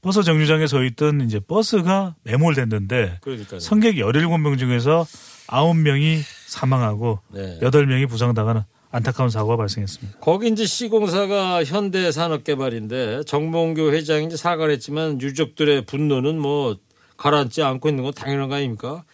버스 0.00 0.22
정류장에 0.22 0.66
서 0.66 0.84
있던 0.84 1.22
이제 1.22 1.40
버스가 1.40 2.14
매몰됐는데 2.22 3.18
그러니까요. 3.20 3.60
승객 3.60 3.96
17명 3.96 4.58
중에서 4.58 5.06
9명이 5.48 6.20
사망하고 6.46 7.18
네. 7.32 7.58
8명이 7.60 8.08
부상당하는 8.08 8.62
안타까운 8.90 9.30
사고가 9.30 9.56
발생했습니다. 9.56 10.18
거기 10.20 10.48
이제 10.48 10.64
시공사가 10.64 11.62
현대산업개발인데 11.64 13.24
정몽규 13.24 13.92
회장이 13.92 14.26
이제 14.26 14.36
사과를 14.36 14.72
했지만 14.74 15.20
유족들의 15.20 15.84
분노는 15.84 16.38
뭐 16.38 16.76
가라앉지 17.16 17.62
않고 17.62 17.88
있는 17.88 18.04
건 18.04 18.12
당연한 18.14 18.48
거 18.48 18.54
아닙니까? 18.54 19.04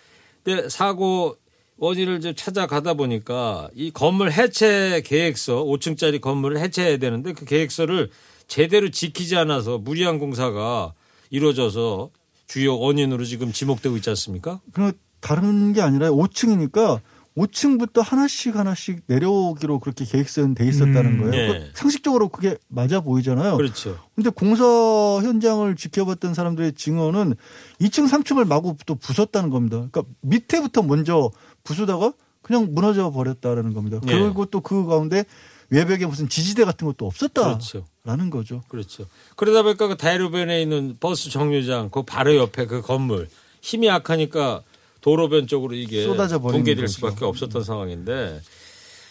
근데 0.44 0.68
사고 0.68 1.37
원인을 1.78 2.20
좀 2.20 2.34
찾아가다 2.34 2.94
보니까 2.94 3.68
이 3.74 3.90
건물 3.90 4.30
해체 4.30 5.02
계획서 5.04 5.64
5층짜리 5.64 6.20
건물을 6.20 6.58
해체해야 6.58 6.98
되는데 6.98 7.32
그 7.32 7.44
계획서를 7.44 8.10
제대로 8.46 8.90
지키지 8.90 9.37
않아서 9.37 9.78
무리한 9.78 10.18
공사가 10.18 10.92
이루어져서 11.30 12.10
주요 12.46 12.78
원인으로 12.78 13.24
지금 13.24 13.52
지목되고 13.52 13.96
있지 13.96 14.10
않습니까? 14.10 14.60
그 14.72 14.92
다른 15.20 15.72
게 15.72 15.80
아니라 15.80 16.10
5층이니까 16.10 17.00
5층부터 17.36 18.02
하나씩 18.02 18.56
하나씩 18.56 19.02
내려오기로 19.06 19.80
그렇게 19.80 20.04
계획서는 20.04 20.54
돼 20.54 20.66
있었다는 20.68 21.06
음, 21.06 21.20
거예요. 21.30 21.34
예. 21.34 21.48
그 21.48 21.70
상식적으로 21.74 22.28
그게 22.28 22.56
맞아 22.68 23.00
보이잖아요. 23.00 23.56
그렇죠. 23.56 23.98
근데 24.14 24.30
공사 24.30 24.64
현장을 24.64 25.74
지켜봤던 25.74 26.34
사람들의 26.34 26.74
증언은 26.74 27.34
2층, 27.80 28.08
3층을 28.08 28.46
마구 28.46 28.76
또 28.86 28.94
부쉈다는 28.94 29.50
겁니다. 29.50 29.76
그러니까 29.90 30.02
밑에부터 30.20 30.82
먼저 30.82 31.30
부수다가 31.64 32.12
그냥 32.42 32.68
무너져 32.72 33.10
버렸다라는 33.10 33.74
겁니다. 33.74 33.98
예. 34.06 34.12
그리고 34.12 34.46
또 34.46 34.60
그 34.60 34.86
가운데 34.86 35.24
외벽에 35.70 36.06
무슨 36.06 36.28
지지대 36.28 36.64
같은 36.64 36.86
것도 36.86 37.06
없었다라는 37.06 37.58
그렇죠. 37.58 38.30
거죠. 38.30 38.62
그렇죠. 38.68 39.06
그러다 39.34 39.62
보니까 39.62 39.88
그 39.88 39.96
대로변에 39.96 40.62
있는 40.62 40.96
버스 41.00 41.30
정류장 41.30 41.90
그 41.90 42.02
바로 42.02 42.36
옆에 42.36 42.66
그 42.66 42.80
건물 42.80 43.28
힘이 43.60 43.88
약하니까 43.88 44.62
도로변 45.04 45.46
쪽으로 45.46 45.74
이게 45.74 46.02
쏟아져 46.02 46.38
거죠. 46.38 46.86
수밖에 46.86 47.26
없었던 47.26 47.62
상황인데 47.62 48.40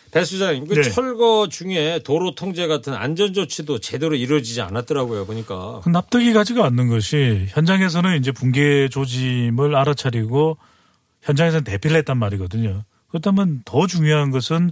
배 0.10 0.26
수장님 0.26 0.66
그 0.66 0.74
네. 0.74 0.82
철거 0.82 1.48
중에 1.48 2.00
도로 2.04 2.34
통제 2.34 2.66
같은 2.66 2.96
안전 2.96 3.32
조치도 3.32 3.78
제대로 3.78 4.16
이루어지지 4.16 4.62
않았더라고요 4.62 5.28
보니까 5.28 5.82
그 5.84 5.90
납득이 5.90 6.34
가지가 6.34 6.66
않는 6.66 6.88
것이 6.88 7.46
현장에서는 7.50 8.18
이제 8.18 8.32
붕괴 8.32 8.90
조짐을 8.90 9.76
알아차리고 9.76 10.58
현장에서는 11.22 11.64
대피를 11.64 11.98
했단 11.98 12.18
말이거든요. 12.18 12.86
그렇다면 13.10 13.62
더 13.64 13.86
중요한 13.86 14.32
것은 14.32 14.72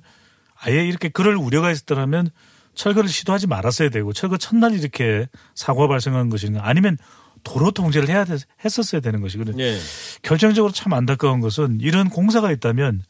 아예 0.55 0.84
이렇게 0.84 1.10
그럴 1.10 1.36
우려가 1.36 1.69
있었더라면 1.69 2.31
철거를 2.73 3.10
시도하지 3.12 3.45
말았어야 3.45 3.89
되고 3.89 4.12
철거 4.12 4.38
첫날 4.38 4.73
이렇게 4.73 5.27
사고가 5.53 5.88
발생한 5.88 6.29
것인가 6.29 6.67
아니면 6.67 6.97
도로 7.43 7.71
통제를 7.71 8.10
해야 8.10 8.23
돼- 8.25 8.38
했었어야 8.63 9.01
되는 9.01 9.21
것이거든요. 9.21 9.63
예. 9.63 9.77
결정적으로 10.21 10.71
참 10.73 10.93
안타까운 10.93 11.39
것은 11.39 11.80
이런 11.82 12.10
공사가 12.10 12.51
있다면 12.51 13.04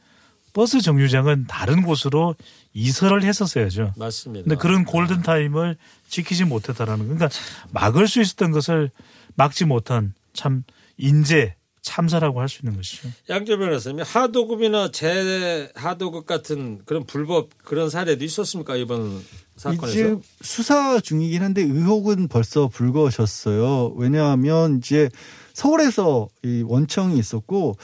버스 0.54 0.82
정류장은 0.82 1.46
다른 1.48 1.82
곳으로 1.82 2.36
이설을 2.74 3.24
했었어야죠. 3.24 3.94
맞습니다. 3.98 4.44
근데 4.44 4.56
그런 4.58 4.84
골든 4.86 5.22
타임을 5.22 5.78
지키지 6.10 6.46
못했다라는 6.46 7.08
거. 7.08 7.14
그러니까 7.16 7.30
막을 7.72 8.08
수 8.08 8.20
있었던 8.22 8.52
것을 8.52 8.92
막지 9.36 9.64
못한 9.66 10.14
참 10.34 10.64
인재 10.98 11.56
참사라고 11.84 12.42
할 12.42 12.48
수 12.50 12.60
있는 12.64 12.76
것이죠. 12.78 13.10
양재 13.30 13.58
변호사님 13.58 14.04
하도급이나 14.06 14.92
재하도급 14.92 16.26
같은 16.26 16.82
그런 16.86 17.06
불법 17.06 17.50
그런 17.64 17.90
사례도 17.90 18.24
있었습니까 18.24 18.76
이번 18.76 19.24
사건에서? 19.62 19.88
이제 19.88 20.16
수사 20.42 21.00
중이긴 21.00 21.42
한데 21.44 21.62
의혹은 21.62 22.28
벌써 22.28 22.68
불거졌어요. 22.68 23.94
왜냐하면 23.96 24.78
이제 24.78 25.10
서울에서 25.54 26.28
이 26.44 26.64
원청이 26.66 27.18
있었고 27.18 27.76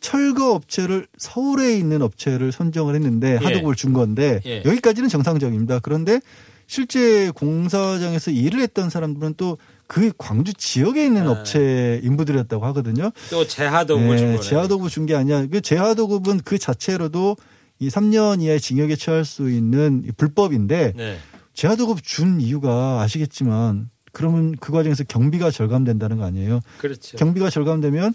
철거 0.00 0.52
업체를 0.54 1.06
서울에 1.18 1.76
있는 1.76 2.02
업체를 2.02 2.52
선정을 2.52 2.94
했는데 2.94 3.38
예. 3.40 3.44
하도급을 3.44 3.74
준 3.74 3.92
건데 3.92 4.40
예. 4.46 4.62
여기까지는 4.64 5.08
정상적입니다. 5.08 5.80
그런데 5.80 6.20
실제 6.66 7.30
공사장에서 7.30 8.30
일을 8.30 8.60
했던 8.60 8.90
사람들은 8.90 9.34
또 9.36 9.56
그 9.88 10.12
광주 10.18 10.52
지역에 10.52 11.04
있는 11.04 11.26
아. 11.26 11.30
업체 11.30 11.98
인부들이었다고 12.04 12.64
하거든요. 12.66 13.10
또 13.30 13.46
재하도급을 13.46 14.18
준 14.18 14.26
네, 14.26 14.36
거네. 14.36 14.48
재하도급 14.48 14.90
준 14.90 15.06
게 15.06 15.14
아니야. 15.14 15.46
그 15.46 15.62
재하도급은 15.62 16.42
그 16.44 16.58
자체로도 16.58 17.36
이 17.78 17.88
3년 17.88 18.42
이하의 18.42 18.60
징역에 18.60 18.96
처할 18.96 19.24
수 19.24 19.50
있는 19.50 20.02
이 20.04 20.12
불법인데 20.12 20.94
네. 20.96 21.18
재하도급 21.54 22.02
준 22.02 22.40
이유가 22.40 23.00
아시겠지만 23.00 23.90
그러면 24.12 24.56
그 24.58 24.72
과정에서 24.72 25.04
경비가 25.04 25.50
절감된다는 25.50 26.16
거 26.16 26.24
아니에요. 26.24 26.60
그렇죠. 26.78 27.16
경비가 27.16 27.50
절감되면 27.50 28.14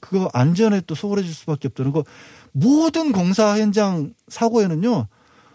그거 0.00 0.30
안전에 0.32 0.82
또 0.86 0.94
소홀해질 0.94 1.32
수밖에 1.32 1.68
없다는 1.68 1.92
거 1.92 2.04
모든 2.52 3.12
공사 3.12 3.58
현장 3.58 4.14
사고에는요 4.28 5.08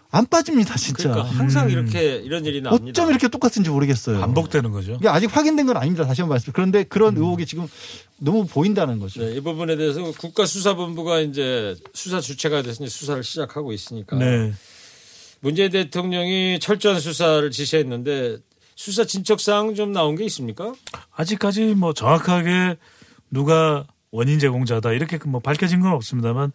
안 0.09 0.25
빠집니다 0.25 0.75
진짜. 0.77 1.09
그러니까 1.09 1.35
항상 1.35 1.65
음. 1.67 1.71
이렇게 1.71 2.15
이런 2.15 2.45
일이 2.45 2.61
납니다. 2.61 2.89
어쩜 2.89 3.09
이렇게 3.09 3.27
똑같은지 3.27 3.69
모르겠어요. 3.69 4.19
반복되는 4.19 4.71
거죠. 4.71 4.93
이게 4.93 5.09
아직 5.09 5.35
확인된 5.35 5.65
건 5.65 5.77
아닙니다. 5.77 6.05
다시 6.05 6.21
한번 6.21 6.35
말씀. 6.35 6.53
그런데 6.53 6.83
그런 6.83 7.17
의혹이 7.17 7.45
지금 7.45 7.67
너무 8.17 8.45
보인다는 8.47 8.99
거죠. 8.99 9.21
네, 9.21 9.35
이 9.35 9.41
부분에 9.41 9.75
대해서 9.75 10.11
국가수사본부가 10.11 11.19
이제 11.19 11.75
수사 11.93 12.21
주체가 12.21 12.59
이제 12.59 12.73
수사를 12.87 13.21
시작하고 13.23 13.73
있으니까 13.73 14.17
네. 14.17 14.53
문재인 15.41 15.71
대통령이 15.71 16.59
철저한 16.59 16.99
수사를 16.99 17.51
지시했는데 17.51 18.37
수사 18.75 19.03
진척 19.03 19.41
사항 19.41 19.75
좀 19.75 19.91
나온 19.91 20.15
게 20.15 20.23
있습니까? 20.25 20.73
아직까지 21.11 21.75
뭐 21.75 21.93
정확하게 21.93 22.77
누가 23.29 23.85
원인 24.11 24.39
제공자다 24.39 24.93
이렇게 24.93 25.19
뭐 25.25 25.41
밝혀진 25.41 25.81
건 25.81 25.91
없습니다만 25.93 26.53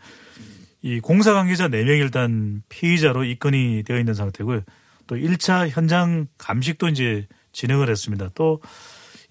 이 0.82 1.00
공사 1.00 1.32
관계자 1.32 1.68
4명 1.68 1.98
일단 2.00 2.62
피의자로 2.68 3.24
입건이 3.24 3.84
되어 3.86 3.98
있는 3.98 4.14
상태고요. 4.14 4.62
또 5.06 5.16
1차 5.16 5.68
현장 5.68 6.26
감식도 6.38 6.88
이제 6.88 7.26
진행을 7.52 7.88
했습니다. 7.88 8.30
또 8.34 8.60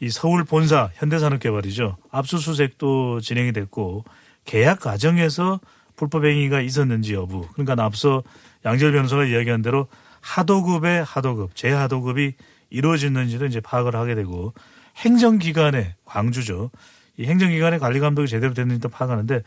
이 0.01 0.09
서울 0.09 0.43
본사 0.43 0.89
현대산업개발이죠. 0.95 1.95
압수수색도 2.09 3.21
진행이 3.21 3.53
됐고 3.53 4.03
계약 4.45 4.79
과정에서 4.79 5.59
불법 5.95 6.25
행위가 6.25 6.59
있었는지 6.59 7.13
여부. 7.13 7.47
그러니까 7.53 7.85
앞서 7.85 8.23
양절 8.65 8.93
변호사가 8.93 9.25
이야기한 9.25 9.61
대로 9.61 9.87
하도급의 10.21 11.03
하도급, 11.03 11.55
재하도급이 11.55 12.33
이루어졌는지도 12.71 13.45
이제 13.45 13.59
파악을 13.59 13.95
하게 13.95 14.15
되고 14.15 14.53
행정기관의 14.97 15.93
광주죠. 16.03 16.71
이 17.17 17.25
행정기관의 17.25 17.77
관리 17.77 17.99
감독이 17.99 18.27
제대로 18.27 18.55
됐는지도 18.55 18.89
파악하는데 18.89 19.43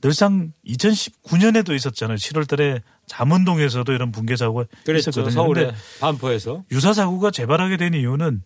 늘상 0.00 0.52
2019년에도 0.66 1.74
있었잖아요. 1.74 2.16
7월 2.16 2.48
달에 2.48 2.82
잠원동에서도 3.06 3.90
이런 3.92 4.12
붕괴 4.12 4.36
사고가 4.36 4.64
그랬죠. 4.84 5.10
있었거든요. 5.10 5.30
서울에 5.30 5.72
반포에서. 6.00 6.64
유사 6.70 6.92
사고가 6.92 7.30
재발하게 7.30 7.76
된 7.76 7.94
이유는 7.94 8.42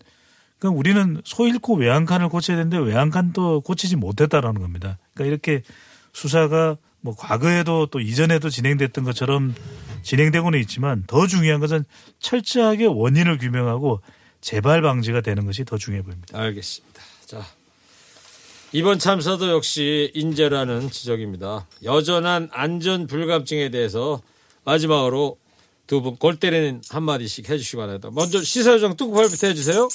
그러니까 0.59 0.79
우리는 0.79 1.21
소 1.25 1.47
잃고 1.47 1.77
외양간을 1.77 2.29
고쳐야 2.29 2.57
되는데 2.59 2.79
외양간도 2.79 3.63
고치지 3.63 3.97
못했다라는 3.97 4.61
겁니다. 4.61 4.99
그러니까 5.15 5.31
이렇게 5.33 5.63
수사가 6.13 6.77
뭐 7.01 7.15
과거에도 7.17 7.87
또 7.87 7.99
이전에도 7.99 8.51
진행됐던 8.51 9.05
것처럼 9.05 9.55
진행되고는 10.03 10.59
있지만 10.61 11.05
더 11.07 11.27
중요한 11.27 11.61
것은 11.61 11.85
철저하게 12.19 12.87
원인을 12.87 13.39
규명하고 13.39 14.03
재발 14.41 14.83
방지가 14.83 15.23
되는 15.23 15.47
것이 15.47 15.65
더 15.65 15.79
중요해 15.79 16.03
보입니다. 16.03 16.39
알겠습니다. 16.39 17.03
자. 17.27 17.43
이번 18.73 18.99
참사도 18.99 19.51
역시 19.51 20.11
인재라는 20.15 20.91
지적입니다. 20.91 21.67
여전한 21.83 22.49
안전 22.53 23.07
불감증에 23.07 23.71
대해서 23.71 24.21
마지막으로 24.65 25.39
두 25.87 26.03
분 26.03 26.17
골 26.19 26.37
때리는 26.37 26.83
한마디씩 26.89 27.49
해주시기 27.51 27.77
바랍니다. 27.77 28.11
먼저 28.13 28.41
시사요정 28.41 28.97
뚜껑발부터 28.97 29.49
해주세요. 29.49 29.89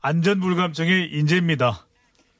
안전 0.00 0.40
불감증의 0.40 1.10
인재입니다. 1.12 1.86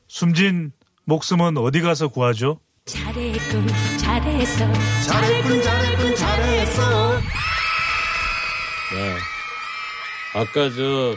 숨진 0.08 0.72
목숨은 1.04 1.56
어디 1.58 1.80
가서 1.80 2.08
구하죠? 2.08 2.60
잘했군 2.84 3.66
잘했어 3.98 4.72
잘했군 5.06 5.62
잘했군 5.62 6.11
아까 10.34 10.70
저 10.70 11.14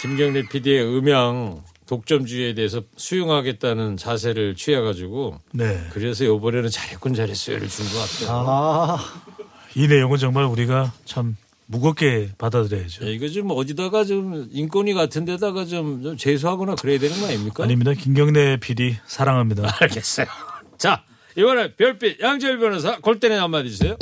김경래 0.00 0.42
PD의 0.48 0.84
음향 0.84 1.62
독점주의에 1.86 2.54
대해서 2.54 2.82
수용하겠다는 2.96 3.96
자세를 3.96 4.56
취해가지고 4.56 5.38
네. 5.52 5.86
그래서 5.92 6.24
이번에는 6.24 6.68
잘했군 6.70 7.14
잘했어요를 7.14 7.68
준 7.68 7.84
것 7.86 7.98
같아요. 7.98 8.44
아 8.48 8.98
이 9.74 9.86
내용은 9.88 10.16
정말 10.16 10.44
우리가 10.46 10.94
참 11.04 11.36
무겁게 11.66 12.30
받아들여야죠. 12.38 13.04
야, 13.06 13.10
이거 13.10 13.28
좀 13.28 13.50
어디다가 13.50 14.04
좀 14.04 14.48
인권위 14.50 14.94
같은 14.94 15.26
데다가 15.26 15.66
좀, 15.66 16.02
좀 16.02 16.16
제소하거나 16.16 16.76
그래야 16.76 16.98
되는 16.98 17.20
거 17.20 17.26
아닙니까? 17.26 17.62
아닙니다. 17.64 17.92
김경래 17.92 18.56
PD 18.58 18.96
사랑합니다. 19.06 19.64
알겠어요. 19.82 20.26
자, 20.78 21.02
이번에 21.36 21.74
별빛 21.74 22.20
양재열 22.22 22.58
변호사 22.58 22.98
골대는 23.00 23.38
한마디 23.38 23.68
주세요. 23.68 23.96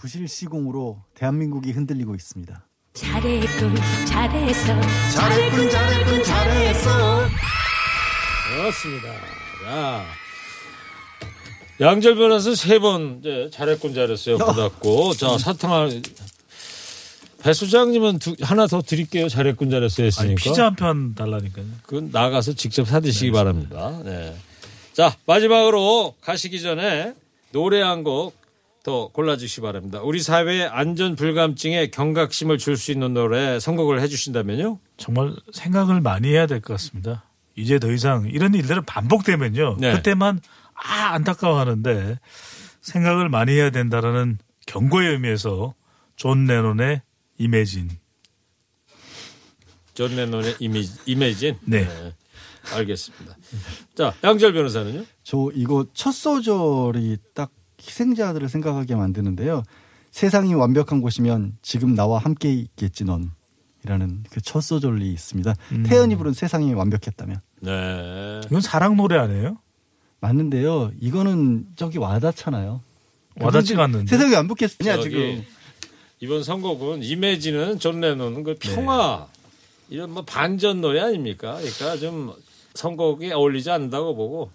부실 0.00 0.28
시공으로 0.28 1.02
대한민국이 1.14 1.72
흔들리고 1.72 2.14
있습니다. 2.14 2.64
잘했군 2.94 3.74
잘했어 4.06 4.80
잘했군 5.14 5.70
잘했군 5.70 6.24
잘했어. 6.24 7.28
그렇습니다. 8.48 9.08
자. 9.64 10.04
양절 11.80 12.16
변호사 12.16 12.54
세번 12.56 13.18
이제 13.20 13.50
잘했군 13.52 13.94
잘했어요 13.94 14.36
받았고 14.38 15.14
자 15.14 15.38
사탕을 15.38 16.02
배 17.40 17.52
수장님은 17.52 18.18
두, 18.18 18.34
하나 18.40 18.66
더 18.66 18.82
드릴게요 18.82 19.28
잘했군 19.28 19.70
잘했어요 19.70 20.06
아니, 20.06 20.32
했으니까 20.32 20.42
피자 20.42 20.64
한 20.66 20.74
편 20.74 21.14
달라니까요. 21.14 21.66
그건 21.84 22.10
나가서 22.12 22.54
직접 22.54 22.86
사드시기 22.88 23.30
바랍니다. 23.30 23.96
네. 24.04 24.34
자 24.92 25.14
마지막으로 25.26 26.14
가시기 26.20 26.60
전에 26.60 27.14
노래 27.52 27.80
한 27.80 28.02
곡 28.02 28.34
더 28.82 29.08
골라주시기 29.08 29.60
바랍니다. 29.62 30.00
우리 30.02 30.20
사회의 30.20 30.66
안전 30.66 31.16
불감증에 31.16 31.88
경각심을 31.88 32.58
줄 32.58 32.76
수 32.76 32.92
있는 32.92 33.12
노래 33.12 33.58
선곡을 33.60 34.00
해주신다면요. 34.00 34.78
정말 34.96 35.34
생각을 35.52 36.00
많이 36.00 36.28
해야 36.28 36.46
될 36.46 36.60
것 36.60 36.74
같습니다. 36.74 37.24
이제 37.56 37.78
더 37.78 37.90
이상 37.90 38.26
이런 38.30 38.54
일들은 38.54 38.84
반복되면요. 38.84 39.76
네. 39.80 39.92
그때만 39.94 40.40
아 40.74 41.12
안타까워하는데 41.14 42.18
생각을 42.80 43.28
많이 43.28 43.52
해야 43.52 43.70
된다라는 43.70 44.38
경고의 44.66 45.10
의미에서 45.12 45.74
존 46.16 46.46
레논의 46.46 47.02
Imagine. 47.38 47.90
존 49.94 50.14
레논의 50.14 50.54
이미, 50.60 50.86
Imagine. 51.06 51.58
네. 51.64 51.88
알겠습니다. 52.72 53.36
자 53.96 54.14
양지열 54.22 54.52
변호사는요. 54.52 55.04
저 55.24 55.48
이거 55.54 55.86
첫 55.94 56.12
소절이 56.12 57.16
딱 57.34 57.50
희생자들을 57.88 58.48
생각하게 58.48 58.94
만드는데요. 58.94 59.62
세상이 60.10 60.54
완벽한 60.54 61.00
곳이면 61.00 61.58
지금 61.62 61.94
나와 61.94 62.18
함께 62.18 62.52
있겠지 62.52 63.04
넌. 63.04 63.30
이라는 63.84 64.24
그 64.30 64.40
첫 64.42 64.60
소절이 64.60 65.10
있습니다. 65.12 65.54
음. 65.72 65.82
태연이 65.86 66.16
부른 66.16 66.32
세상이 66.32 66.74
완벽했다면. 66.74 67.40
네. 67.60 68.40
이건 68.46 68.60
사랑 68.60 68.96
노래 68.96 69.16
아니에요? 69.18 69.58
맞는데요. 70.20 70.90
이거는 71.00 71.66
저기 71.76 71.98
와닿잖아요. 71.98 72.80
와닿지가 73.40 73.84
않는데. 73.84 74.06
세상이 74.08 74.34
완벽했냐 74.34 74.96
저기 74.96 75.10
지금. 75.10 75.44
이번 76.20 76.42
선곡은 76.42 77.04
Imagine은 77.04 77.78
존 77.78 78.00
레논은 78.00 78.42
그 78.42 78.56
평화 78.58 79.28
이런 79.88 80.10
뭐 80.10 80.24
반전 80.24 80.80
노래 80.80 81.00
아닙니까? 81.00 81.54
그러니까 81.54 81.96
좀 81.98 82.32
선곡이 82.74 83.32
어울리지 83.32 83.70
않는다고 83.70 84.16
보고 84.16 84.50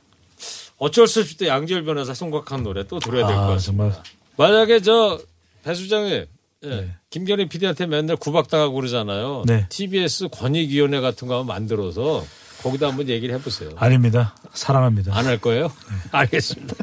어쩔 0.84 1.08
수 1.08 1.22
없이 1.22 1.38
또 1.38 1.48
양지열 1.48 1.86
변호사 1.86 2.13
선곡한 2.13 2.62
노래 2.63 2.86
또 2.86 3.00
들어야 3.00 3.26
될것 3.26 3.43
아, 3.43 3.48
같습니다. 3.54 3.93
정말. 3.93 4.04
만약에 4.36 4.82
저 4.82 5.17
배 5.63 5.79
소장님 5.79 6.26
예, 6.65 6.67
네. 6.69 6.96
김경림 7.10 7.48
PD한테 7.48 7.86
맨날 7.86 8.17
구박당하고 8.17 8.74
그러잖아요. 8.76 9.43
네. 9.46 9.65
TBS 9.69 10.28
권익위원회 10.30 11.00
같은 11.00 11.28
거 11.30 11.39
한번 11.39 11.56
만들어서 11.56 12.26
거기다 12.63 12.88
한번 12.88 13.08
얘기를 13.08 13.34
해보세요. 13.36 13.69
아닙니다. 13.78 14.36
사랑합니다. 14.54 15.15
안 15.17 15.26
할 15.26 15.38
거예요? 15.39 15.72
알겠습니다. 16.12 16.76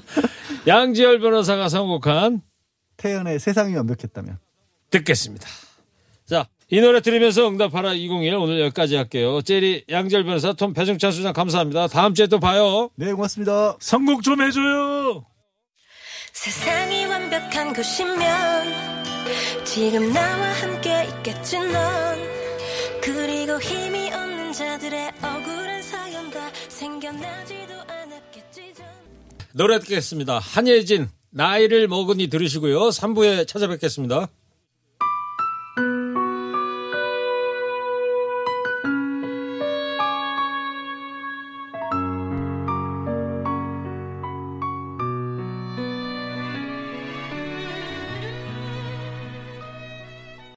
양지열 0.67 1.21
변호사가 1.21 1.69
선곡한 1.69 2.41
태연의 2.97 3.39
세상이 3.39 3.75
완벽했다면. 3.77 4.39
듣겠습니다. 4.91 5.47
자, 6.71 6.77
이 6.77 6.81
노래 6.81 7.01
들으면서 7.01 7.49
응답하라 7.49 7.95
2021 7.95 8.37
오늘 8.37 8.61
여기까지 8.61 8.95
할게요. 8.97 9.43
제리 9.43 9.85
양절 9.91 10.25
변호사 10.25 10.53
톰 10.53 10.73
배종찬 10.73 11.11
수장 11.11 11.33
감사합니다. 11.33 11.89
다음 11.89 12.15
주에 12.15 12.27
또 12.29 12.39
봐요. 12.39 12.91
네, 12.95 13.13
고맙습니다. 13.13 13.77
선곡 13.81 14.23
좀 14.23 14.41
해줘요. 14.41 15.25
세상이 16.33 17.07
완벽한 17.07 17.73
곳이면 17.75 19.05
지금 19.65 20.13
나와 20.13 20.53
함께 20.53 21.09
있겠지 21.17 21.59
넌 21.59 22.19
그리고 23.03 23.61
힘이 23.61 24.13
없는 24.13 24.53
자들의 24.53 25.13
억울한 25.23 25.83
사연 25.83 26.31
다 26.31 26.51
생겨나지도 26.69 27.75
않았겠지 27.89 28.75
전 28.77 28.87
노래 29.55 29.81
듣겠습니다. 29.81 30.39
한예진 30.39 31.09
나이를 31.31 31.89
먹으니 31.89 32.29
들으시고요. 32.29 32.89
3부에 32.89 33.47
찾아뵙겠습니다. 33.47 34.29